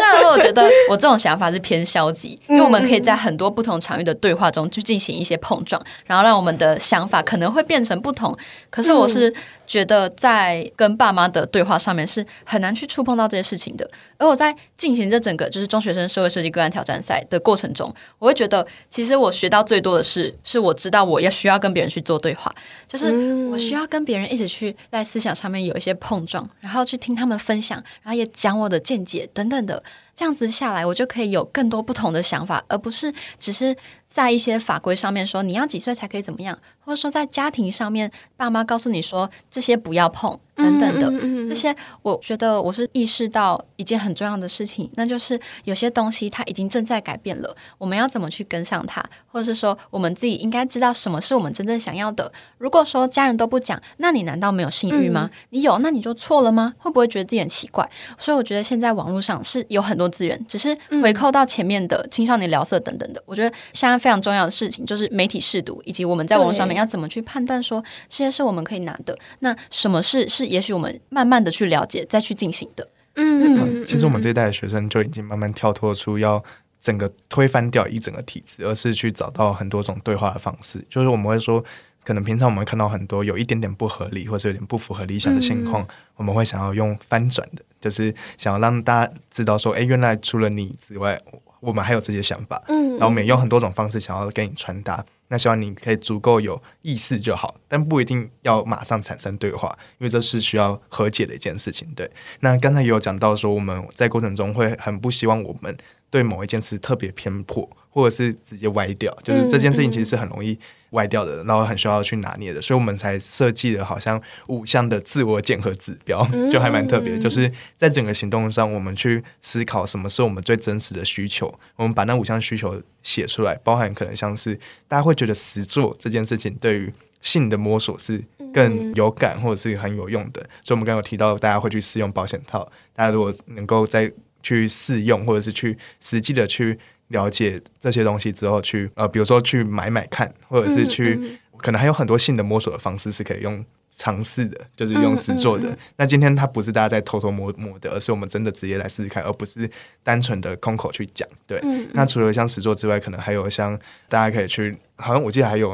[0.00, 8.36] 然说我觉得我这种想法是偏消极，因为我们可以在很多不同场域的对话中去进行一些碰撞，然后让我们的想法可能会变成不同。
[8.70, 9.32] 可是我是。
[9.70, 13.88] 觉得在跟爸妈的对话上面是很难去触碰到这些事情的，
[14.18, 22.52] 而我在进行这整个就是中学生社会设计个案挑战赛的过程中，我会觉得其实我学到最多的是，是我知道我要需要跟别人去做对话，
[22.88, 23.14] 就是
[23.48, 29.82] 我需要跟别人人一起去在思想上面有一些碰撞，然后去听他们分享，然后也讲我的见解等等的。
[30.14, 40.38] 这样子下来，我就可以有更多不同的想法，而不是只是在一些法规上面说你要几岁才可以怎么样，或者说在家庭上面，爸妈告诉你说这些不要碰。
[40.56, 41.08] 等等的
[41.48, 52.30] 这些，我觉得我是意识到一件很重要的事情，那就是有些东西它已经正在改变了，我们要怎么去跟上它，或者是说我们自己应该知道什么是我们真正想要的。
[52.58, 55.30] 如果说家人都不讲，那你难道没有性欲吗？
[55.48, 56.74] 你有，那你就错了吗？
[56.76, 57.88] 会不会觉得自己很奇怪？
[58.18, 63.22] 所以我觉得现在网络上是有很多资源，只是回扣到前面的青少年聊色等等的。
[63.26, 70.46] 我觉得现在非常重要的事情就是媒体试读，以及我们在网络上面要怎么去判断说这些是我们可以拿的，那什么是是。
[70.46, 72.88] 也许我们慢慢的去了解，再去进行的。
[73.14, 76.42] 嗯，其实我们这一代的学生就已经慢慢跳脱出要
[76.80, 80.84] 整个推翻掉一整个体制，而是去找到很多种对话的方式。
[80.88, 81.62] 就是我们会说，
[82.04, 91.20] 可能平常我们会看到很多有一点点不合理，或是有点不符合理想的情况，嗯、我们会想要用翻转的，就是想要让大家知道说，哎，原来除了你之外，
[91.60, 92.62] 我们还有这些想法。
[92.68, 95.04] 嗯，然后我们也用很多种方式想要跟你传达。
[95.28, 101.86] 那希望你可以足够有意识就好，但不一定要马上产生对话，因为这是需要和解的一件事情。
[101.94, 102.10] 对，
[102.40, 105.76] 那刚才也有讲到说，我们在过程中会很不希望我们
[106.10, 110.58] 对某一件事特别偏颇，或者是直接歪掉，就是这件事情其实是很容易
[110.90, 124.54] 歪掉的，然后很需要去拿捏的，所以我们才设计了好像五项的自我检核指标，就还蛮特别的，就是在整个行动上，我们去思考什么是我们最真实的需求，我们把那五项需求写出来，包含可能像是
[124.88, 128.22] 大家会觉得实做这件事情对于性的摸索是
[128.52, 134.10] 更有感或者是很有用的，所以我们刚刚有提到大家会去试用保险套，大家如果能够再
[134.42, 136.78] 去试用或者是去实际的去。
[137.10, 145.68] 了解这些东西之后去，去呃，比如说去买买看，或者是去，嗯嗯、可能还有很多性的摸索的方式是可以用尝试的，就是用实做的。
[145.68, 149.68] 嗯嗯嗯、那今天它不是大家在偷偷摸摸的，而是我们真的直接来试试看，而不是
[150.04, 151.28] 单纯的空口去讲。
[151.48, 153.76] 对，嗯嗯、那除了像实做之外，可能还有像
[154.08, 155.72] 大家可以去，好像我记得还有，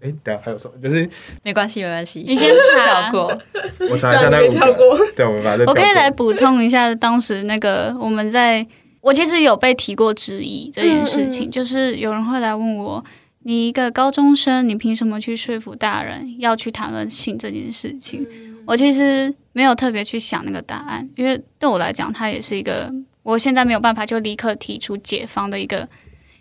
[0.00, 0.74] 哎，等下还有什么？
[0.82, 1.08] 就是
[1.44, 3.40] 没关系，没关系，你先跳过，
[3.88, 8.66] 我查一下那个跳过，对，我们把这我可以来补充一下，当时那个我们在。
[9.02, 13.04] 我其实有被提过质疑这件事情，嗯嗯、就是有人会来问我，
[13.40, 18.24] 你一个高中生，你凭什么去说服大人要去谈论性这件事情？
[18.30, 22.90] 嗯、我其实没有特别去想那个答案，因为对我来讲，它也是一个
[23.24, 25.88] 我现在没有办法就立刻提出解方的一个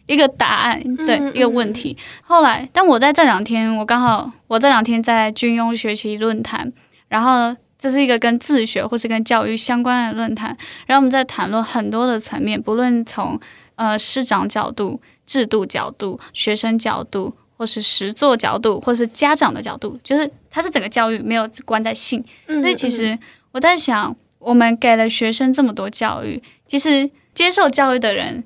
[0.05, 1.97] 一个答案，对一个问题。
[2.22, 6.72] 后来，但我在这两天，我刚好我这两天在军庸学习论坛，
[7.07, 10.56] 然后这是一个跟自学或是跟教育相关的论坛，
[10.88, 13.38] 然后我们在谈论很多的层面，不论从
[13.76, 15.02] 呃师长角度。
[15.24, 22.22] 制度角度、学生角度，或是实作角度，或是家长的角度，就是它是整个教育没有关在性。
[22.46, 23.18] 所以其实
[23.54, 28.44] 我在想，我们给了学生这么多教育，其实接受教育的人，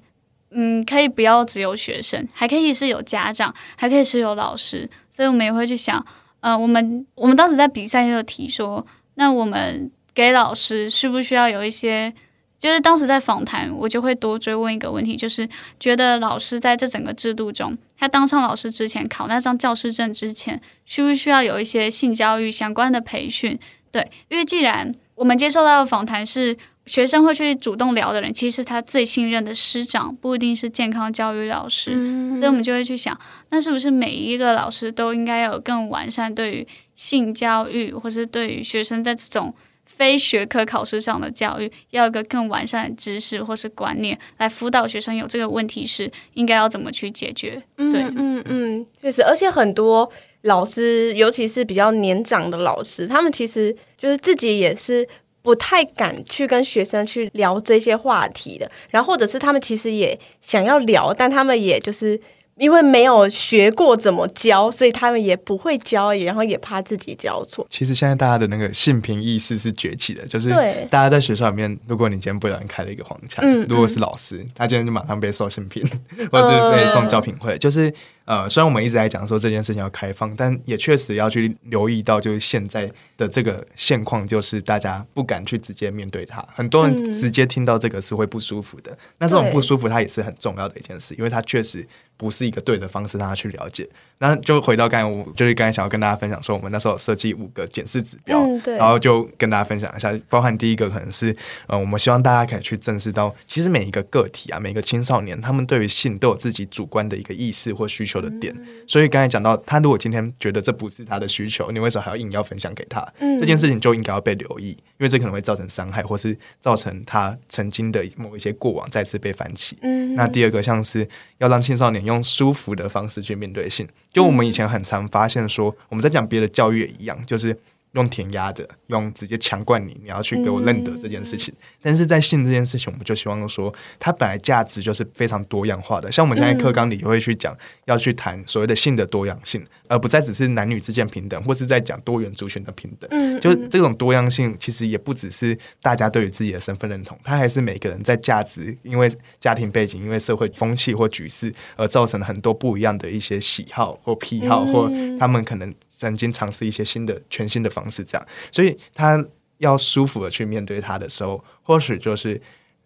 [0.51, 4.87] 嗯，可以不要只有学生，还可以是有家长，还可以是有老师。
[5.09, 6.05] 所以我们也会去想，
[6.41, 12.13] 呃，我们我们当时在比赛就提说，那我们给老师需不需要有一些？
[12.57, 15.47] 就是当时在访谈，我就会多追问一个问题，就是
[15.79, 23.59] 觉得老师在这整个制度中，他当上老师之前，考那张教师证之前，需不需要有一些性教育相关的培训？
[23.91, 33.19] 对，因为既然我们接受到的访谈是学生会去主动聊的人，其实他最信任的师长不一定是健康教育老师，嗯、所以我们就会去想，
[33.49, 39.53] 那是不是每一个老师都应该有更完善对于性教育，或是对于学生在这种。
[39.97, 47.51] 非学科考试上的教育，要一个更完善的知识或是观念来辅导学生有这个问题时，应该要怎么去解决？
[47.77, 50.11] 对，嗯嗯嗯，确实，而且很多
[50.41, 55.07] 老师，尤其是比较年长的老师，他们其实就是自己也是
[55.45, 62.19] 不太敢去跟学生去聊这些话题的，然后或者是他们其实也想要聊，但他们也就是。
[62.57, 67.67] 因为没有学过怎么教，所以他们也不会教，也然后也怕自己教错。
[67.69, 70.47] 其实现在大家的那个性平意识是崛起的，就是
[70.89, 75.83] 大家在学校里面，如果你今天不小心开了一个黄腔，嗯、如果是老师，他今天就马上被送性平，
[76.31, 77.93] 或者是被送教品会，呃、就是。
[78.25, 86.43] 呃，虽然我们一直在讲说这件事情要开放，但也确实要去留意到，就是现在的这个现况，就是大家不敢去直接面对它。
[86.53, 88.91] 很多人直接听到这个是会不舒服的。
[88.91, 91.87] 嗯、那这种不舒服，它也是很重要的一件事，因为它确实
[92.17, 93.87] 不是一个对的方式让他去了解。
[94.17, 101.35] 那就回到刚才，我就是刚才想要跟大家分享说，我们那时候设计五个检视指标，嗯、然后就跟大家分享一下，包含第一个可能是，
[101.67, 108.15] 呃，我们希望大家可以去正视到，其实每一个个体啊，每一个青少年，他们对于性都有自己主观的一个意识或需求。
[108.15, 108.55] 的点，
[108.87, 113.05] 所以刚才讲到，他如果今天觉得这不是他的需求，你为什么还要硬要分享给他？
[113.19, 119.77] 嗯、这件事情就应该要被留意，因为这可能会造成伤害，或是造成他曾经的某一些过往再次被翻起。
[119.81, 127.57] 嗯、那第二个像是要让青少年用舒服的方式去面对性，就我们以前很常发现说，我们在讲别的教育也一样，就是。
[127.95, 131.53] 用填压的，用直接强灌你，你要去给我认得这件事情。
[131.53, 136.11] 嗯、但是在性这件事情，我们就希望说，它本来价值就是非常多样化的。
[136.11, 143.09] 像我们现在课纲里也会去讲，嗯、要去谈所谓的性的多样性，而不再只是男女之间平等，或是在讲多元族群的平等。
[143.11, 155.73] 嗯，就这种多样性，其实也不只是大家对于自己的身份认同，它还是每个人在价值，因为家庭背景、因为社会风气或局势而造成了很多不一样的一些喜好或癖好，嗯、或他们可能。
[155.97, 159.23] 曾经尝试一些新的、全新的方式，这样，所以他
[159.59, 162.39] 要舒服的去面对他的时候，或许就是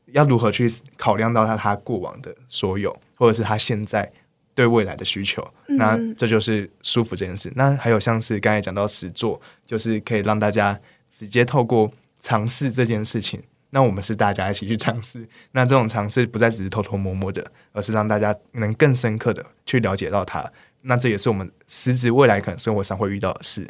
[0.07, 4.11] 要如何去考量到他他过往的所有，或者是他现在
[4.53, 7.51] 对未来的需求，那这就是舒服这件事。
[7.55, 10.79] 那还有像是刚才讲到实作，就是可以让大家
[11.09, 13.41] 直接透过尝试这件事情，
[13.71, 20.51] 那我们是大家一起去尝试，那这种尝试不再只是偷偷摸摸的，而是让大家能更深刻的去了解到它。
[20.89, 23.65] 那这也是我们实质未来可能生活上会遇到的事。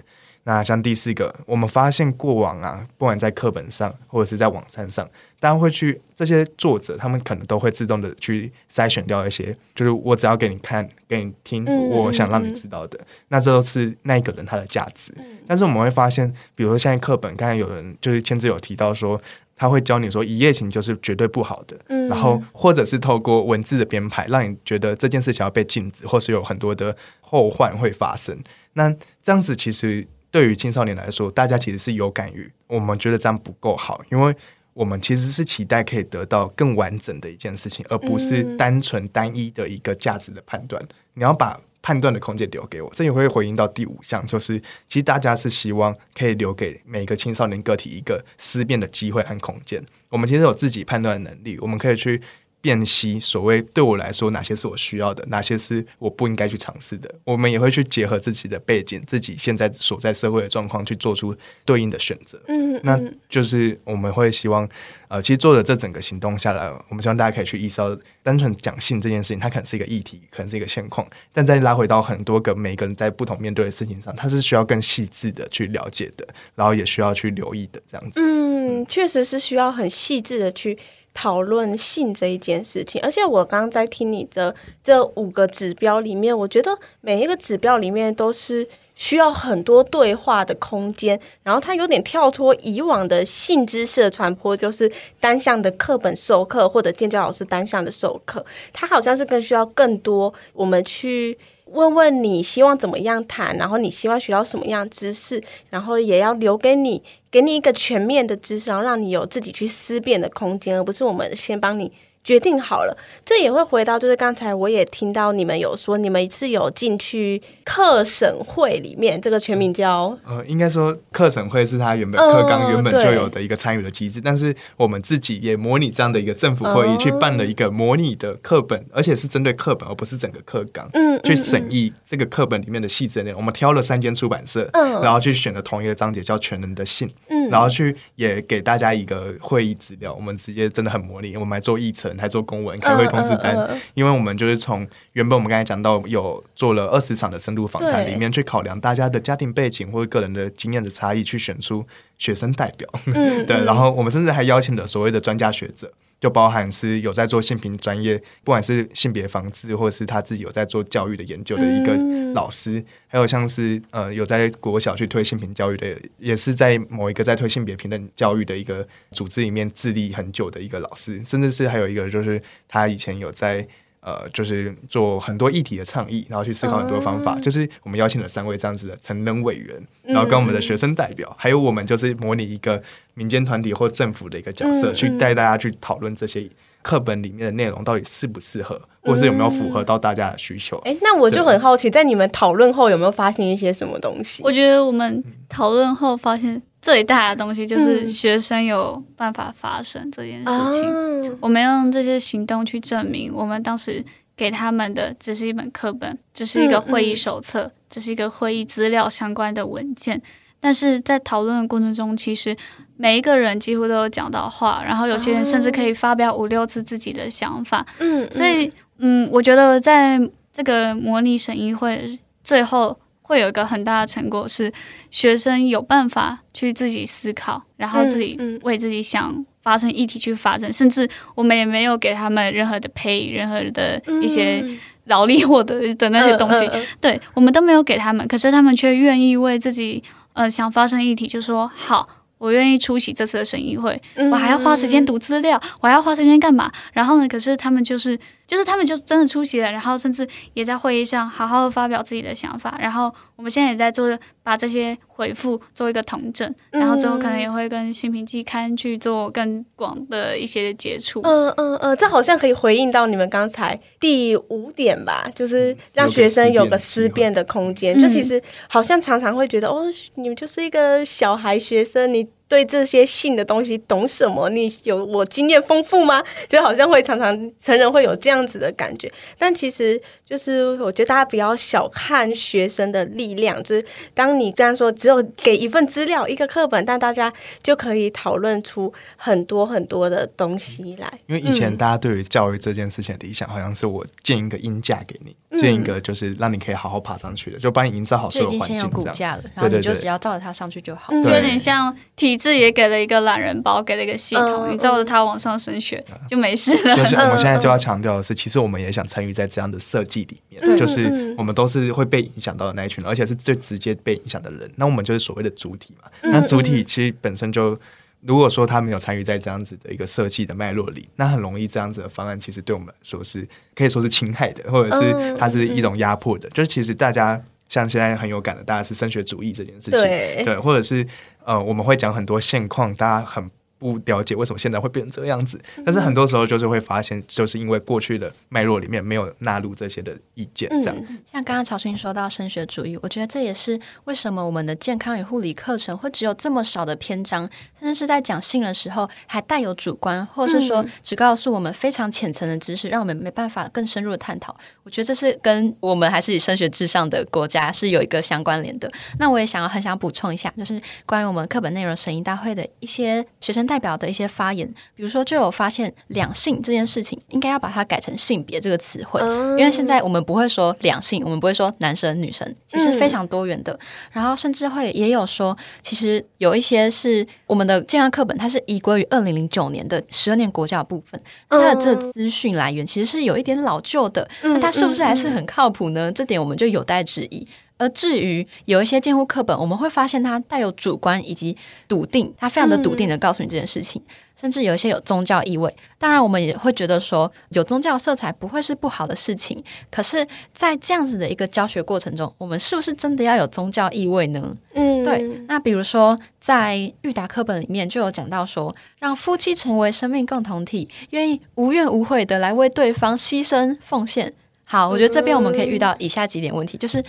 [0.45, 5.07] 那像第四个，我们发现过往啊，不管在课本上或者是在网站上，
[5.37, 15.13] 大家会去这些作者，他们可能都会自动的去筛选掉一些，就是我只要给你看、给你听，我想让你知道的，嗯、那这都是那一个人他的价值。
[15.17, 19.21] 嗯、但是我们会发现，比如说现在课本，刚才有人就是千姿有提到说。
[19.59, 28.41] 他会教你说一夜情就是绝对不好的，嗯、然后或者是透过文字的编排，让你觉得这件事情要被禁止，或是有很多的后患会发生。
[28.71, 28.89] 那
[29.21, 34.33] 这样子其实对于青少年来说，大家其实是有感于我们觉得这样不够好，因为
[34.73, 40.81] 我们其实是期待可以得到更完整的一件事情，而不是单纯单一的一个价值的判断。
[41.13, 41.59] 你要把。
[41.89, 49.83] 判断的空间留给我，这也会回应到第五项，就是其实大家是希望可以留给每个青少年个体一个思辨的机会和空间。
[50.09, 52.21] 我们其实有自己判断的能力，我们可以去
[52.61, 57.09] 辨析所谓对我来说哪些是我需要的，哪些是我不应该去尝试的。
[57.23, 62.39] 我们也会去结合自己的背景、自己现在所在社会的状况，去做出对应的选择。
[62.47, 62.99] 嗯，嗯，那
[63.29, 64.67] 就是我们会希望，
[65.07, 78.19] 呃，其实做了这整个行动下来，我们希望大家可以去意识到，单纯讲性这件事情，它可能是一个议题，可能是一个现况，但再拉回到很多个每个人在不同面对的事情上，它是需要更细致的去了解的，然后也需要去留意的，这样子。
[78.21, 80.77] 嗯，确实是需要很细致的去。
[81.21, 88.65] 讨论性这一件事情，而且我刚刚在听你的这五个指标里面，我觉得每一个指标里面都是
[88.95, 94.89] 需要很多对话的空间，然后它有点跳脱以往的性知识的传播，就是
[95.19, 101.37] 单向的课本授课或者建教老师单向的授课，它好像是更需要更多我们去。
[101.71, 111.91] 问问你希望怎么样谈，然后你希望学到什么样知识，然后也要留给你，给你一个全面的知识，然后让你有自己去思辨的空间，而不是我们先帮你。
[112.29, 133.39] 决定好了，这也会回到，就是刚才我也听到你们有说，你们是有进去课审会里面，这个全名叫呃，应该说课审会是他原本课纲原本就有的一个参与的机制，呃、但是我们自己也模拟这样的一个政府会议，去办了一个模拟的课本，而且是针对课本，而不是整个课纲，嗯，去审议这个课本里面的细节内容。
[133.39, 142.15] 我们挑了三间出版社，嗯，然后去选了同一个章节叫全人的信，嗯，然后去也给大家一个会议资料，我们直接真的很模拟，我们来做议程。
[142.19, 151.85] 还做公文、开会通知单，uh, uh, uh, 因为我们就是从原本我们刚才讲到有做了二十场的深度访谈，里面去考量大家的家庭背景或者个人的经验的差异，去选出
[152.17, 152.87] 学生代表。
[153.05, 155.91] 嗯、 对，然后我们甚至还邀请了所谓的专家学者。
[156.19, 161.95] 就包含是有在做性平专业，不管是性别防治，或者是他自己有在做教育的研究的一个
[162.33, 173.67] 老师，嗯、还有像是呃有在国小去推性平教育的，也是在某一个在推性别平等教育的一个组织里面致力很久的一个老师，甚至是还有一个就是他以前有在。
[174.01, 177.35] 呃，就是做很多议题的倡议，然后去思考很多方法。
[177.35, 182.81] 嗯、就是我们邀请了三位这样子的成人委员，然后跟我们的学生代表，嗯、还有我们就是模拟一个
[183.13, 186.49] 民间团体或政府的一个角色，嗯、去带大家去讨论这些
[186.81, 190.77] 课本里面的内容到底适不适合，或者是有没有符合到大家的需求。
[190.85, 194.41] 哎、嗯，那我就很好奇，在你们讨论后有没有发现一些什么东西？
[194.43, 196.61] 我觉得我们讨论后发现。
[196.81, 200.83] 最大的东西就是学生有办法发生这件事情。
[200.85, 204.03] 嗯、我们用这些行动去证明，我们当时
[204.37, 210.21] 给他们的只是一本课本，只是一个会议手册，只是一个会议资料相关的文件。
[210.61, 212.55] 但是在讨论的过程中，其实
[212.95, 217.85] 每一个人几乎都有讲到话，然后有些人甚至可以发表五六次自己的想法。
[217.99, 220.19] 嗯，所以嗯，我觉得在
[220.53, 222.97] 这个模拟审议会最后。
[223.29, 224.73] 会有一个很大的成果是，
[225.11, 234.65] 学生有办法去自己思考，然后自己为自己想发生议题去发展，嗯嗯、甚至我们也没有给他们任何的 pay，任何的一些
[235.03, 240.03] 劳力获得的那些东西，嗯、对我们都没有给他们，可是他们却愿意为自己
[240.33, 242.09] 呃想发生议题，就说好。
[242.39, 244.01] 我愿意出席这次的审议会，
[244.31, 246.71] 我还要花时间读资料，嗯、我还要花时间干嘛？
[246.93, 247.27] 然后呢？
[247.27, 248.17] 可是他们就是，
[248.49, 252.75] 就是他们就真的出席了，然后甚至也在会议上好好的发表自己的想法。
[252.81, 261.21] 然后我们现在也在做，把这些回复做一个统整，然后之后可能也会跟新平季刊去做更广的一些接触。
[261.21, 267.97] 嗯嗯嗯，这好像可以回应到你们刚才第五点吧，就是让学生有个思辨的空间。
[268.01, 269.85] 就其实好像常常会觉得，哦，
[270.15, 272.27] 你们就是一个小孩学生，你。
[272.49, 274.49] 对这些性的东西懂什么？
[274.49, 276.21] 你有我经验丰富吗？
[276.47, 283.61] 就好像会常常成人会有这样子的感觉，但其实就是我觉得大家不要小看学生的力量。
[283.61, 283.85] 就是
[284.15, 287.31] 当你这样说，只有给一份资料、一个课本，但大家
[287.61, 291.07] 就可以讨论出很多很多的东西来。
[291.27, 298.61] 因为以前大家对于教育这件事情的理想，好像是我建一个鹰架给你，嗯、建一个就是让你可以好好爬上去的，就帮你营造好所有环境。
[298.61, 301.13] 就已经先有骨架了，然后你就只要照着它上去就好。
[301.13, 302.38] 就，有点像体。
[302.39, 306.95] 这也给了一个懒人包，给了一个系统，嗯、你照着它往上升学、嗯、就没事了。
[306.95, 314.71] 就是我们现在 就要强调的是，其实我们也想参与在这样的设计里面，嗯、就是我们都是会被影响到的那一群，而且是最直接被影响的人。
[314.77, 316.09] 那我们就是所谓的主体嘛。
[316.21, 317.77] 嗯、那主体其实本身就，
[318.21, 326.47] 如果说他没有参与在这样子的一个设计的脉络里，那很容易这样子的方案其实对我们来说是可以说是侵害的，或者是它是一种压迫的。
[326.47, 331.05] 嗯、就是其实大家像现在很有感的，大家是升学主义这件事情，对，对，或者是。
[331.49, 333.49] 呃，我们会讲很多现况，大家很
[333.79, 335.59] 不了解为什么现在会变成这个样子。
[335.83, 340.95] 但是很多时候就是会发现，就是因为过去的脉络里面没有纳入这些的意见，这样。
[341.09, 347.49] 嗯、像刚刚曹勋说到升学主义，我觉得这也是为什么我们的健康与护理课程会只有这么少的篇章，
[347.79, 354.55] 甚至是在讲性的时候还带有主观，或者是说只告诉我们非常浅层的知识，让我们没办法更深入的探讨。
[354.83, 358.91] 我觉得这是跟我们还是以升学至上的国家是有一个相关联的。
[359.17, 373.79] 那我也想要很想补充一下，就是关于我们课本内容审议大会的一些学生代表的一些发言，比如说就有发现两性这件事情应该要把它改成性别这个词汇，因为现在我们不会说两性，我们不会说男生女生，其实非常多元的。
[374.11, 386.11] 然后甚至会也有说，其实有一些是我们的健康课本，它是依归于二零零九年的十二年国教部分，它的这资讯来源其实是有一点老旧的，那它是不是还是很靠谱呢？
[386.11, 387.47] 这点我们就有待质疑。
[387.79, 391.57] 而至于有一些健护课本，我们会发现它带有主观以及
[391.87, 395.73] 笃定，它非常的笃定的告诉你这件事情，嗯、甚至有一些有宗教意味。
[395.97, 399.63] 当然，我们也会觉得说有宗教色彩不会是不好的事情。
[399.89, 404.53] 可是，在这样子的一个教学过程中，我们是不是真的要有宗教意味呢？
[404.73, 405.23] 嗯，对。
[405.47, 414.33] 那比如说，在育达课本里面就有讲到说，让夫妻成为生命共同体，愿意无怨无悔的来为对方牺牲奉献。
[414.65, 417.01] 好，我觉得这边我们可以遇到以下几点问题，就是。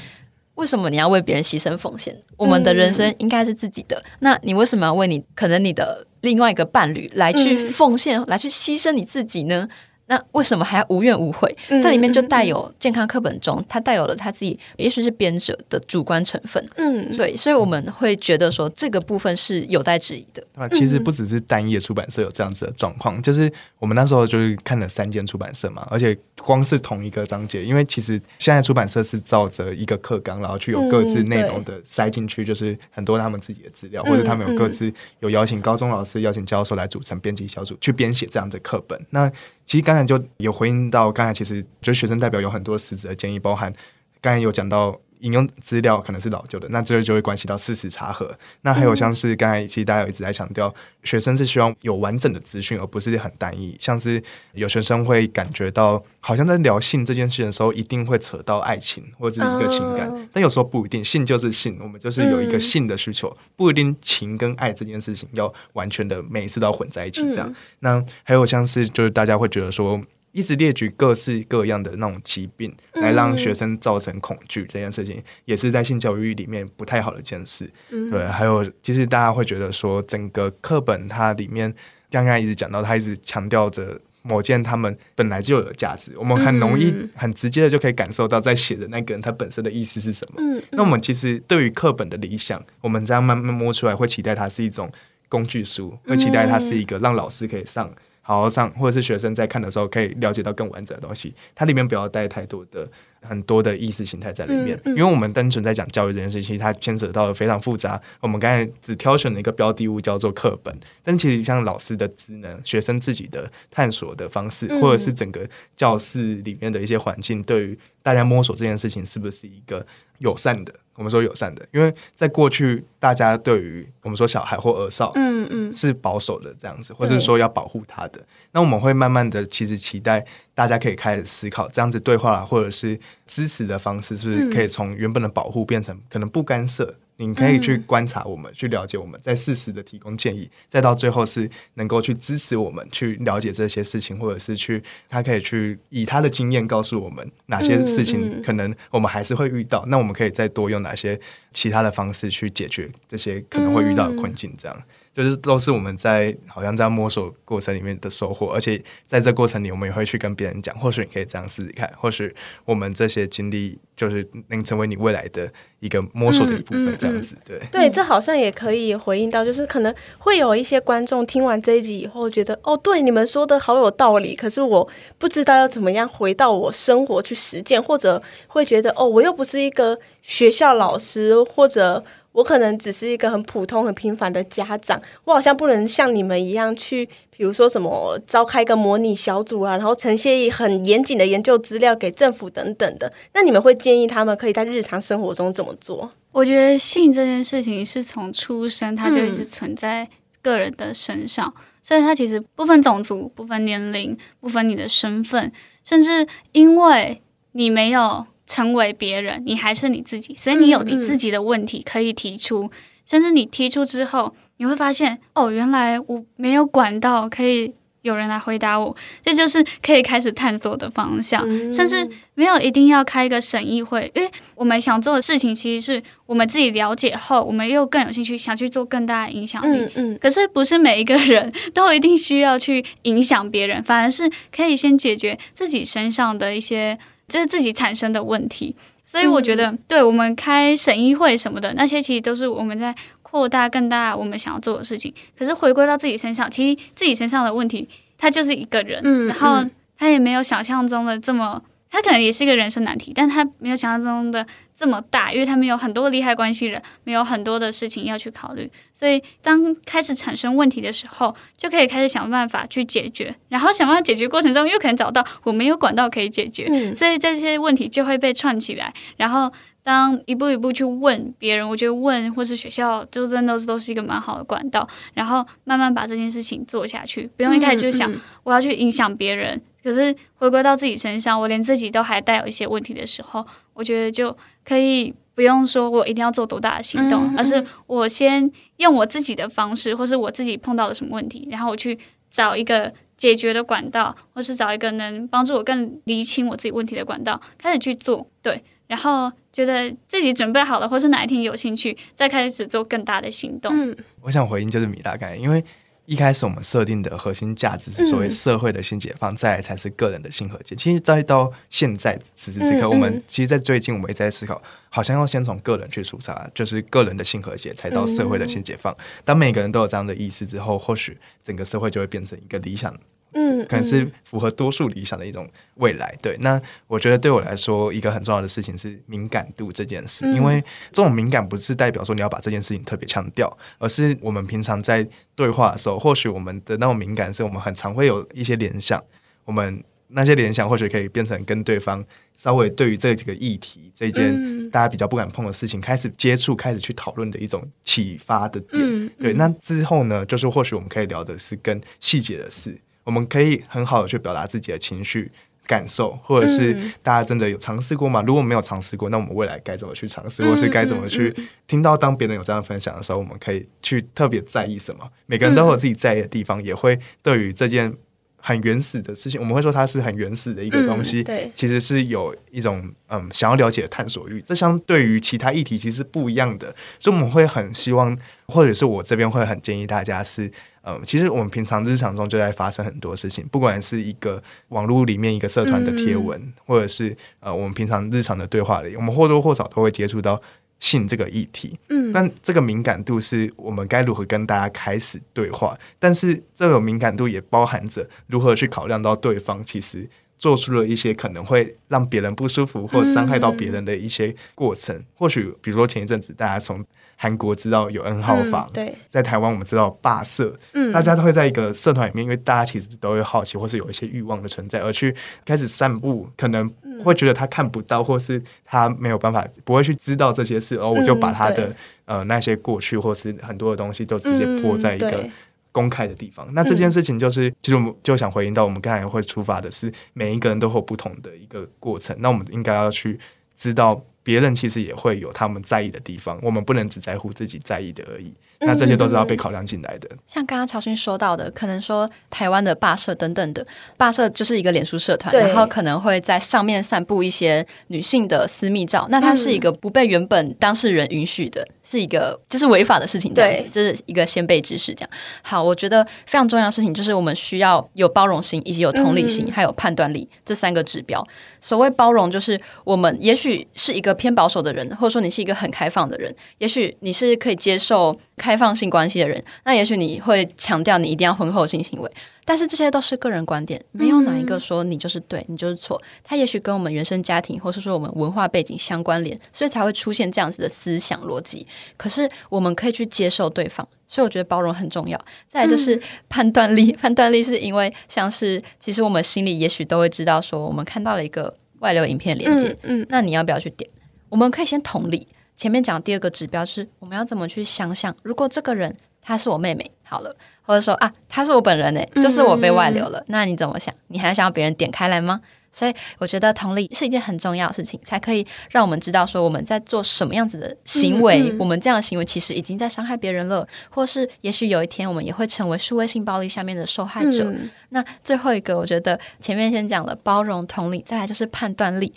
[0.61, 2.14] 为什么你要为别人牺牲奉献？
[2.36, 9.66] 我们的人生应该是自己的，嗯、那你为什么要为你可能你的另外一个伴侣来去奉献，嗯、来去牺牲你自己呢？
[10.11, 11.56] 那为什么还要无怨无悔？
[11.68, 16.68] 嗯、这里面就带有健康课本中，它带有了他自己，也许是编者的主观成分。
[16.74, 20.44] 嗯，对，所以我们会觉得说这个部分是有待质疑的。
[20.56, 39.00] 啊，其实不只是单页出版社有这样子的状况，就是我们那时候就是看了三间出版社嘛，而且光是同一个章节，因为其实现在出版社是照着一个课纲，然后去有各自内容的塞进去，就是很多他们自己的资料，或者他们有各自有邀请高中老师、邀请教授来组成编辑小组去编写这样的课本。
[39.11, 39.30] 那
[39.71, 43.73] 其实刚才就有回应到，刚才其实就学生代表有很多实质的建议，包含
[44.21, 48.37] 刚才有讲到引用资料可能是老旧的，那这就会关系到事实查核。
[48.62, 53.77] 那还有像是刚才其实大家有一直在强调，学生是希望有完整的资讯，而不是很单一。
[53.79, 54.23] 像是
[54.55, 67.55] 有学生会感觉到，好像在聊性这件事的时候，一定会扯到爱情或者是一个情感，但有时候不一定，性就是性，我们就是有一个性的需求，不一定情跟爱这件事情要完全的每一次都要混在一起这样。
[67.81, 70.01] 那还有像是就是大家会觉得说。
[70.33, 77.68] 一直列举各式各样的那种疾病，来让学生造成恐惧这件事情，也是在性教育里面不太好的一件事。
[77.89, 81.74] 对，还有其实大家会觉得说，整个课本它里面
[82.11, 90.41] 刚刚一直讲到，它一直强调着某件他们本来就有的价值，我们很容易很直接的就可以感受到，在写的那个人他本身的意思是什么。
[90.70, 94.89] 那我们其实对于课本的理想，我们这样慢慢摸出来，会期待它是一种
[95.28, 97.93] 工具书，会期待它是一个让老师可以上。
[98.31, 101.35] 好好上，或者是学生在看的时候，可以了解到更完整的东西。
[101.53, 102.89] 它里面不要带太多的、
[103.22, 108.01] 很多的意识形态在里面，嗯嗯、因为我们单纯在讲教育这件事情，它牵扯到了非常复杂。
[108.20, 110.72] 我们刚才只挑选了一个标的物叫做课本，
[111.03, 115.45] 但其实像老师的职能、学生自己的探索的方式，或者是整个
[115.76, 119.85] 教室里面的一些环境，对于大家摸索这件事情，是不是一个
[120.18, 120.72] 友善的？
[120.95, 128.20] 我们说友善的，因为在过去，大家对于我们说小孩或儿少，嗯嗯，是保守的这样子，或者说要保护他的。
[128.53, 130.24] 那我们会慢慢的，其实期待
[130.55, 136.95] 大家可以开始思考，这样子对话或者是支持的方式，是不是可以从原本的保护变成可能不干涉？
[137.27, 151.21] 你可以去观察我们，嗯、去了解我们，再适时的提供建议，再到最后是能够去支持我们，去了解这些事情，或者是去他可以去以他的经验告诉我们哪些事情可能我们还是会遇到，嗯嗯、那我们可以再多用哪些
[151.53, 154.83] 其他的方式去解决这些可能会遇到的困境，这样。
[155.23, 165.51] 就是都是我们在好像在摸索过程里面的收获，而且在这过程里，我们也会去跟别人讲，或许你可以这样试试看，或许我们这些经历就是能成为你未来的
[165.81, 167.37] 一个摸索的一部分，这样子。
[167.45, 182.03] 对、嗯嗯嗯、对，这好像也可以回应到，就是可能会有一些观众听完这一集以后，觉得哦，对，你们说的好有道理，可是我不知道要怎么样回到我生活去实践，或者会觉得哦，我又不是一个学校老师，或者。
[182.33, 193.12] 我可能只是一个很普通、很平凡的家长，我好像不能像你们一样去，比如说什么召开一个模拟小组啊，然后呈现很严谨的研究资料给政府等等的。
[193.35, 196.09] 那你们会建议他们可以在日常生活中怎么做？
[196.31, 200.09] 我觉得性这件事情是从出生它就一直存在
[200.41, 201.53] 个人的身上，
[201.83, 205.51] 所以它其实不分种族、不分年龄、不分你的身份，
[205.83, 207.20] 甚至因为
[207.53, 208.26] 你没有。
[208.51, 212.68] 成为别人，你还是你自己，所以你有你自己的问题可以提出，
[213.07, 217.72] 甚至你提出之后，你会发现，哦，原来我没有管道可以
[218.03, 221.46] 有人来回答我，这就是可以开始探索的方向。
[221.48, 229.78] 嗯、甚至没有一定要开一个审议会，因为我们想做的事情，其实是我们自己了解后，我们又更有兴趣想去做更大的影响力。
[229.78, 236.98] 嗯嗯、可是不是每一个人都一定需要去影响别人，反而是可以先解决自己身上的一些，
[237.31, 238.76] 就是自己产生的问题。
[239.07, 242.95] 所以我觉得，嗯、对我们开审议会什么的，那些其实都是我们在。
[243.22, 249.64] 扩大更大我们想要做的事情，可是回归到自己身上，其实自己身上的问题，他就是一个人，嗯、然后
[249.97, 254.47] 他也没有想象中的这么，他可能也是一个人生难题，但他没有想象中的
[254.78, 269.53] 这么大，因为他们有很多利害关系人，没有很多的事情要去考虑，所以当开始产生问题的时候，就可以开始想办法去解决，然后想办法解决过程中，又可能找到我没有管道可以解决，嗯、所以这些问题就会被串起来，然后。
[269.82, 274.86] 当一步一步去问别人，我觉得问或是学校，就真的都是一个蛮好的管道。
[275.14, 278.12] 然后慢慢把这件事情做下去，不用一开始就想
[278.45, 279.57] 我要去影响别人。
[279.57, 291.99] 嗯嗯、可是回归到自己身上，我连自己都还带有一些问题的时候，我觉得就可以不用说我一定要做多大的行动，嗯嗯、而是我先用我自己的方式，或是我自己碰到了什么问题，然后我去
[292.31, 298.26] 找一个解决的管道，或是找一个能帮助我更厘清我自己问题的管道，开始去做。
[298.43, 298.62] 对。
[298.87, 303.70] 然后觉得自己准备好了，或是哪一天有兴趣，再开始做更大的行动。
[303.72, 305.64] 嗯，我想回应就是米大概，因为
[306.11, 310.74] 一开始我们设定的核心价值是所谓社会的性解放，嗯、再来才是个人的性和解。
[310.74, 318.92] 其实再到现在此时此刻，嗯嗯、我们其实，在最近我们也在思考，好像要先从个人去出发，就是个人的性和解，才到社会的性解放。
[318.94, 322.92] 嗯、当每个人都有这样的意识之后，或许整个社会就会变成一个理想。
[323.33, 326.14] 嗯，可能是符合多数理想的一种未来。
[326.20, 330.62] 对，那我觉得对我来说，一个很重要的事情是敏感度这件事，嗯、因为
[330.93, 339.03] 这种敏感不是代表说你要把这件事情特别强调，而是我们平常在对话的时候，或许我们的那种敏感是我们很常会有一些联想，
[339.45, 342.05] 我们那些联想或许可以变成跟对方
[342.37, 348.83] 稍微对于这几个议题这件大家比较不敢碰的事情开始接触，开始去讨论的一种启发的点。
[348.83, 352.76] 嗯嗯、对，那之后呢，就是或许我们可以聊的是跟细节的事。
[353.05, 355.30] 我们可以很好的去表达自己的情绪
[355.66, 358.22] 感受，或者是大家真的有尝试过吗？
[358.26, 361.34] 如果没有尝试过，那我们未来该怎么去尝试，或是该怎么去
[361.66, 365.09] 听到当别人有这样分享的时候，我们可以去特别在意什么？
[365.26, 367.94] 每个人都有自己在意的地方，也会对于这件
[368.41, 371.22] 很原始的事情，我们会说它是很原始的一个东西。
[371.22, 378.16] 对，其实是有一种嗯想要了解的探索欲，这相对于其他议题其实不一样的，所以我们会很希望，
[378.47, 380.51] 或者是我这边会很建议大家是。
[380.82, 390.41] 嗯，其实我们平常日常中就在发生很多事情，不管是一个网络里面一个社团的贴文，嗯、或者是呃我们平常日常的对话里，我们或多或少都会接触到
[390.81, 391.78] 性这个议题。
[391.89, 404.97] 嗯，但这个敏感度是我们该如何跟大家开始对话，但是这个敏感度也包含着如何去考量到对方其实做出了一些可能会让别人不舒服或伤害到别人的一些过程。
[404.97, 406.85] 嗯、或许比如说前一阵子大家从
[407.23, 415.14] 韩国知道有 N 号房，嗯、对，在台湾我们知道霸社，嗯，大家都会在一个社团里面，因为大家其实都会好奇，或是有一些欲望的存在，而去
[415.45, 416.66] 开始散步，可能
[417.05, 421.66] 会觉得他看不到，或是他没有办法，不会去知道这些事，而我就把他的、
[422.07, 425.29] 嗯、呃那些过去或是很多的东西，就直接泼在一个
[425.73, 426.47] 公开的地方。
[426.49, 433.21] 嗯、那这件事情就是，其实我们就想回应到，我们刚才会出发的是，每一个人都会有不同的一个过程，那我们应该要去
[433.55, 434.03] 知道。
[434.31, 438.33] 别人其实也会有他们在意的地方，我们不能只在乎自己在意的而已。
[438.61, 440.09] 那这些都是要被考量进来的。
[440.24, 443.66] 像刚刚乔勋说到的，可能说台湾的霸社等等的
[443.97, 453.35] 霸社就是一个脸书社团，然后可能会在上面散布一些女性的私密照，那它是一个不被原本当事人允许的，是一个就是违法的事情。
[453.35, 454.95] 对，这是一个先辈知识。
[454.95, 455.11] 这样
[455.43, 461.26] 好，我觉得非常重要的事情就是我们需要有包容心，以及有同理心，嗯、还有判断力这三个指标。
[461.61, 472.11] 所谓包容，就是我们也许是一个偏保守的人，或者说你是一个很开放的人，也许你是可以接受开放性关系的人，那也许你会强调你一定要婚后性行为，
[472.47, 476.01] 但是这些都是个人观点，没有哪一个说你就是对，你就是错。
[476.24, 481.66] 它也许跟我们原生家庭，或是说我们文化背景相关联，所以才会出现这样子的思想逻辑。
[481.99, 485.20] 可是我们可以去接受对方，所以我觉得包容很重要。
[485.47, 493.91] 再来就是判断力， 判断力是因为像是其实我们心里也许都会知道，说我们看到了一个外流影片连接，嗯，那你要不要去点？
[494.30, 495.28] 我们可以先同理。
[495.61, 503.94] 前面讲第二个指标是，我们要怎么去想想，如果这个人她是我妹妹，好了，或者说啊，她是我本人呢，就是我被外流了，嗯、那你怎么想？
[504.06, 505.38] 你还想要别人点开来吗？
[505.70, 517.44] 所以我觉得同理是一件很重要的事情，才可以让我们知道说我们在做什么样子的行为，嗯嗯、我们这样的行为其实已经在伤害别人了，或是也许有一天我们也会成为数位性暴力下面的受害者。
[517.50, 522.12] 嗯、那最后一个，我觉得前面先讲了包容同理，再来就是判断力。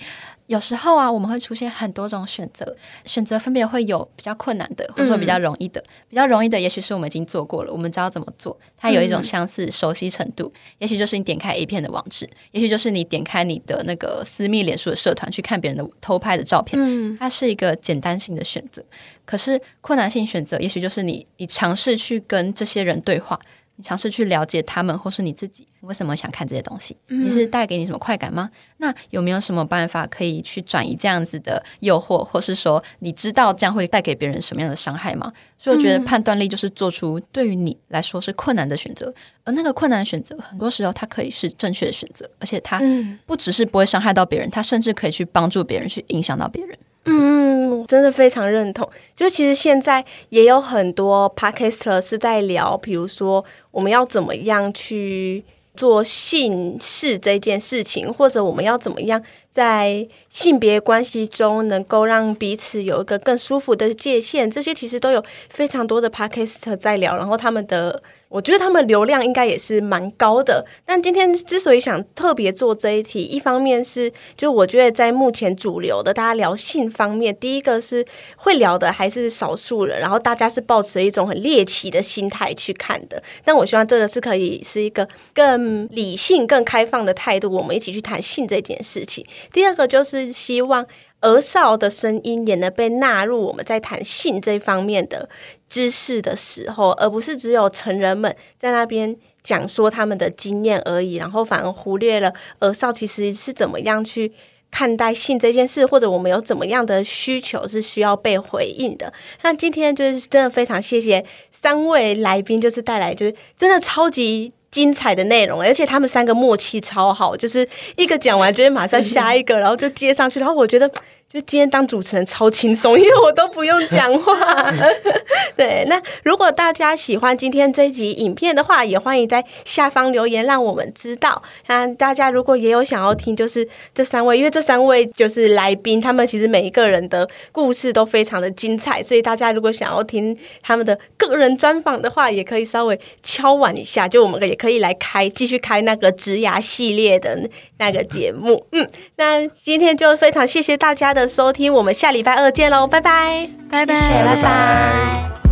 [0.48, 2.76] 有时候啊，我们会出现很多种选择，
[3.06, 5.80] 选择分别会有比较困难的，或者说比较容易的。
[5.82, 10.52] 嗯、比较容易的，也许是我们已经做过了，我们知道怎么做，它有一种相似熟悉程度。
[10.54, 16.78] 嗯、也许就是你点开 A 片的网址，也许就是你点开你的那个私密脸书的社团去看别人的偷拍的照片。
[16.82, 18.84] 嗯、它是一个简单性的选择。
[19.26, 23.40] 可是困难性选择，也许就是你你尝试去跟这些人对话。
[23.76, 26.96] 你尝试去了解他们，或是你自己为什么想看这些东西？
[27.08, 28.50] 你是带给你什么快感吗？
[28.78, 35.32] 那有没有什么办法可以去转移这样子的诱惑，或是说你知道这样会带给别人什么样的伤害吗？
[35.58, 39.14] 所以我觉得判断力就是做出对于你来说是困难的选择，
[39.44, 42.82] 而那个困难的选择，很多时候它可以是正确的选择，而且它
[43.26, 46.78] 不只是不会伤害到别人，它甚至可以去帮助别人，去影响到别人。
[47.06, 48.90] 嗯，真的非常认同。
[49.16, 55.44] 就其实现在也有很多 podcaster 是在聊，比如说我们要怎么样去
[55.76, 68.02] 做性事这件事情，或者我们要怎么样在性别关系中能够让彼此有一个更舒服的界限，这些其实都有非常多的 podcaster 在聊，然后他们的。
[68.34, 78.04] 我觉得他们流量应该也是蛮高的，但今天之所以想特别做这一题，一方面是就我觉得在目前主流的大家聊性方面，第一个是
[78.38, 83.22] 会聊的还是少数人，然后大家是抱持一种很猎奇的心态去看的。
[83.46, 89.24] 但我希望这个是可以是一个更理性、更开放的态度，我们一起去谈性这件事情。
[89.52, 90.84] 第二个就是希望。
[91.24, 95.28] 儿少的声音也能被纳入我们在谈性这方面的
[95.68, 104.32] 知识的时候，而不是只有成人们在那边讲说他们的经验而已，然后反而忽略了儿少其实是怎么样去
[104.70, 109.12] 看待性这件事，或者我们有怎么样的需求是需要被回应的。
[109.44, 114.52] 那今天就是真的非常谢谢三位来宾，就是带来就是真的超级。
[114.74, 117.66] 精彩的内容，而且他们三个默契超好，就是
[117.96, 120.40] 一个讲完就会马上 下一个，然后就接上去。
[120.40, 120.92] 然后我觉得，
[121.34, 124.72] 就今天当主持人超轻松， 因为我都不用讲话。
[125.58, 131.42] 对，那如果大家喜欢今天这一集影片的话，也欢迎在下方留言让我们知道。
[131.66, 144.84] 那大家如果也有想要听，就是这三位，因为这三位就是来宾，他们其实每一个人的故事都非常的精彩，所以大家如果想要听他们的个人专访的话，也可以稍微敲碗一下，就我们也可以。
[144.84, 147.40] 来开继续开那个职涯系列的
[147.78, 153.96] 那个节目，嗯，那今天就非常谢谢大家的收听，我们下礼拜二见喽，拜拜，拜拜，
[154.26, 155.43] 拜拜。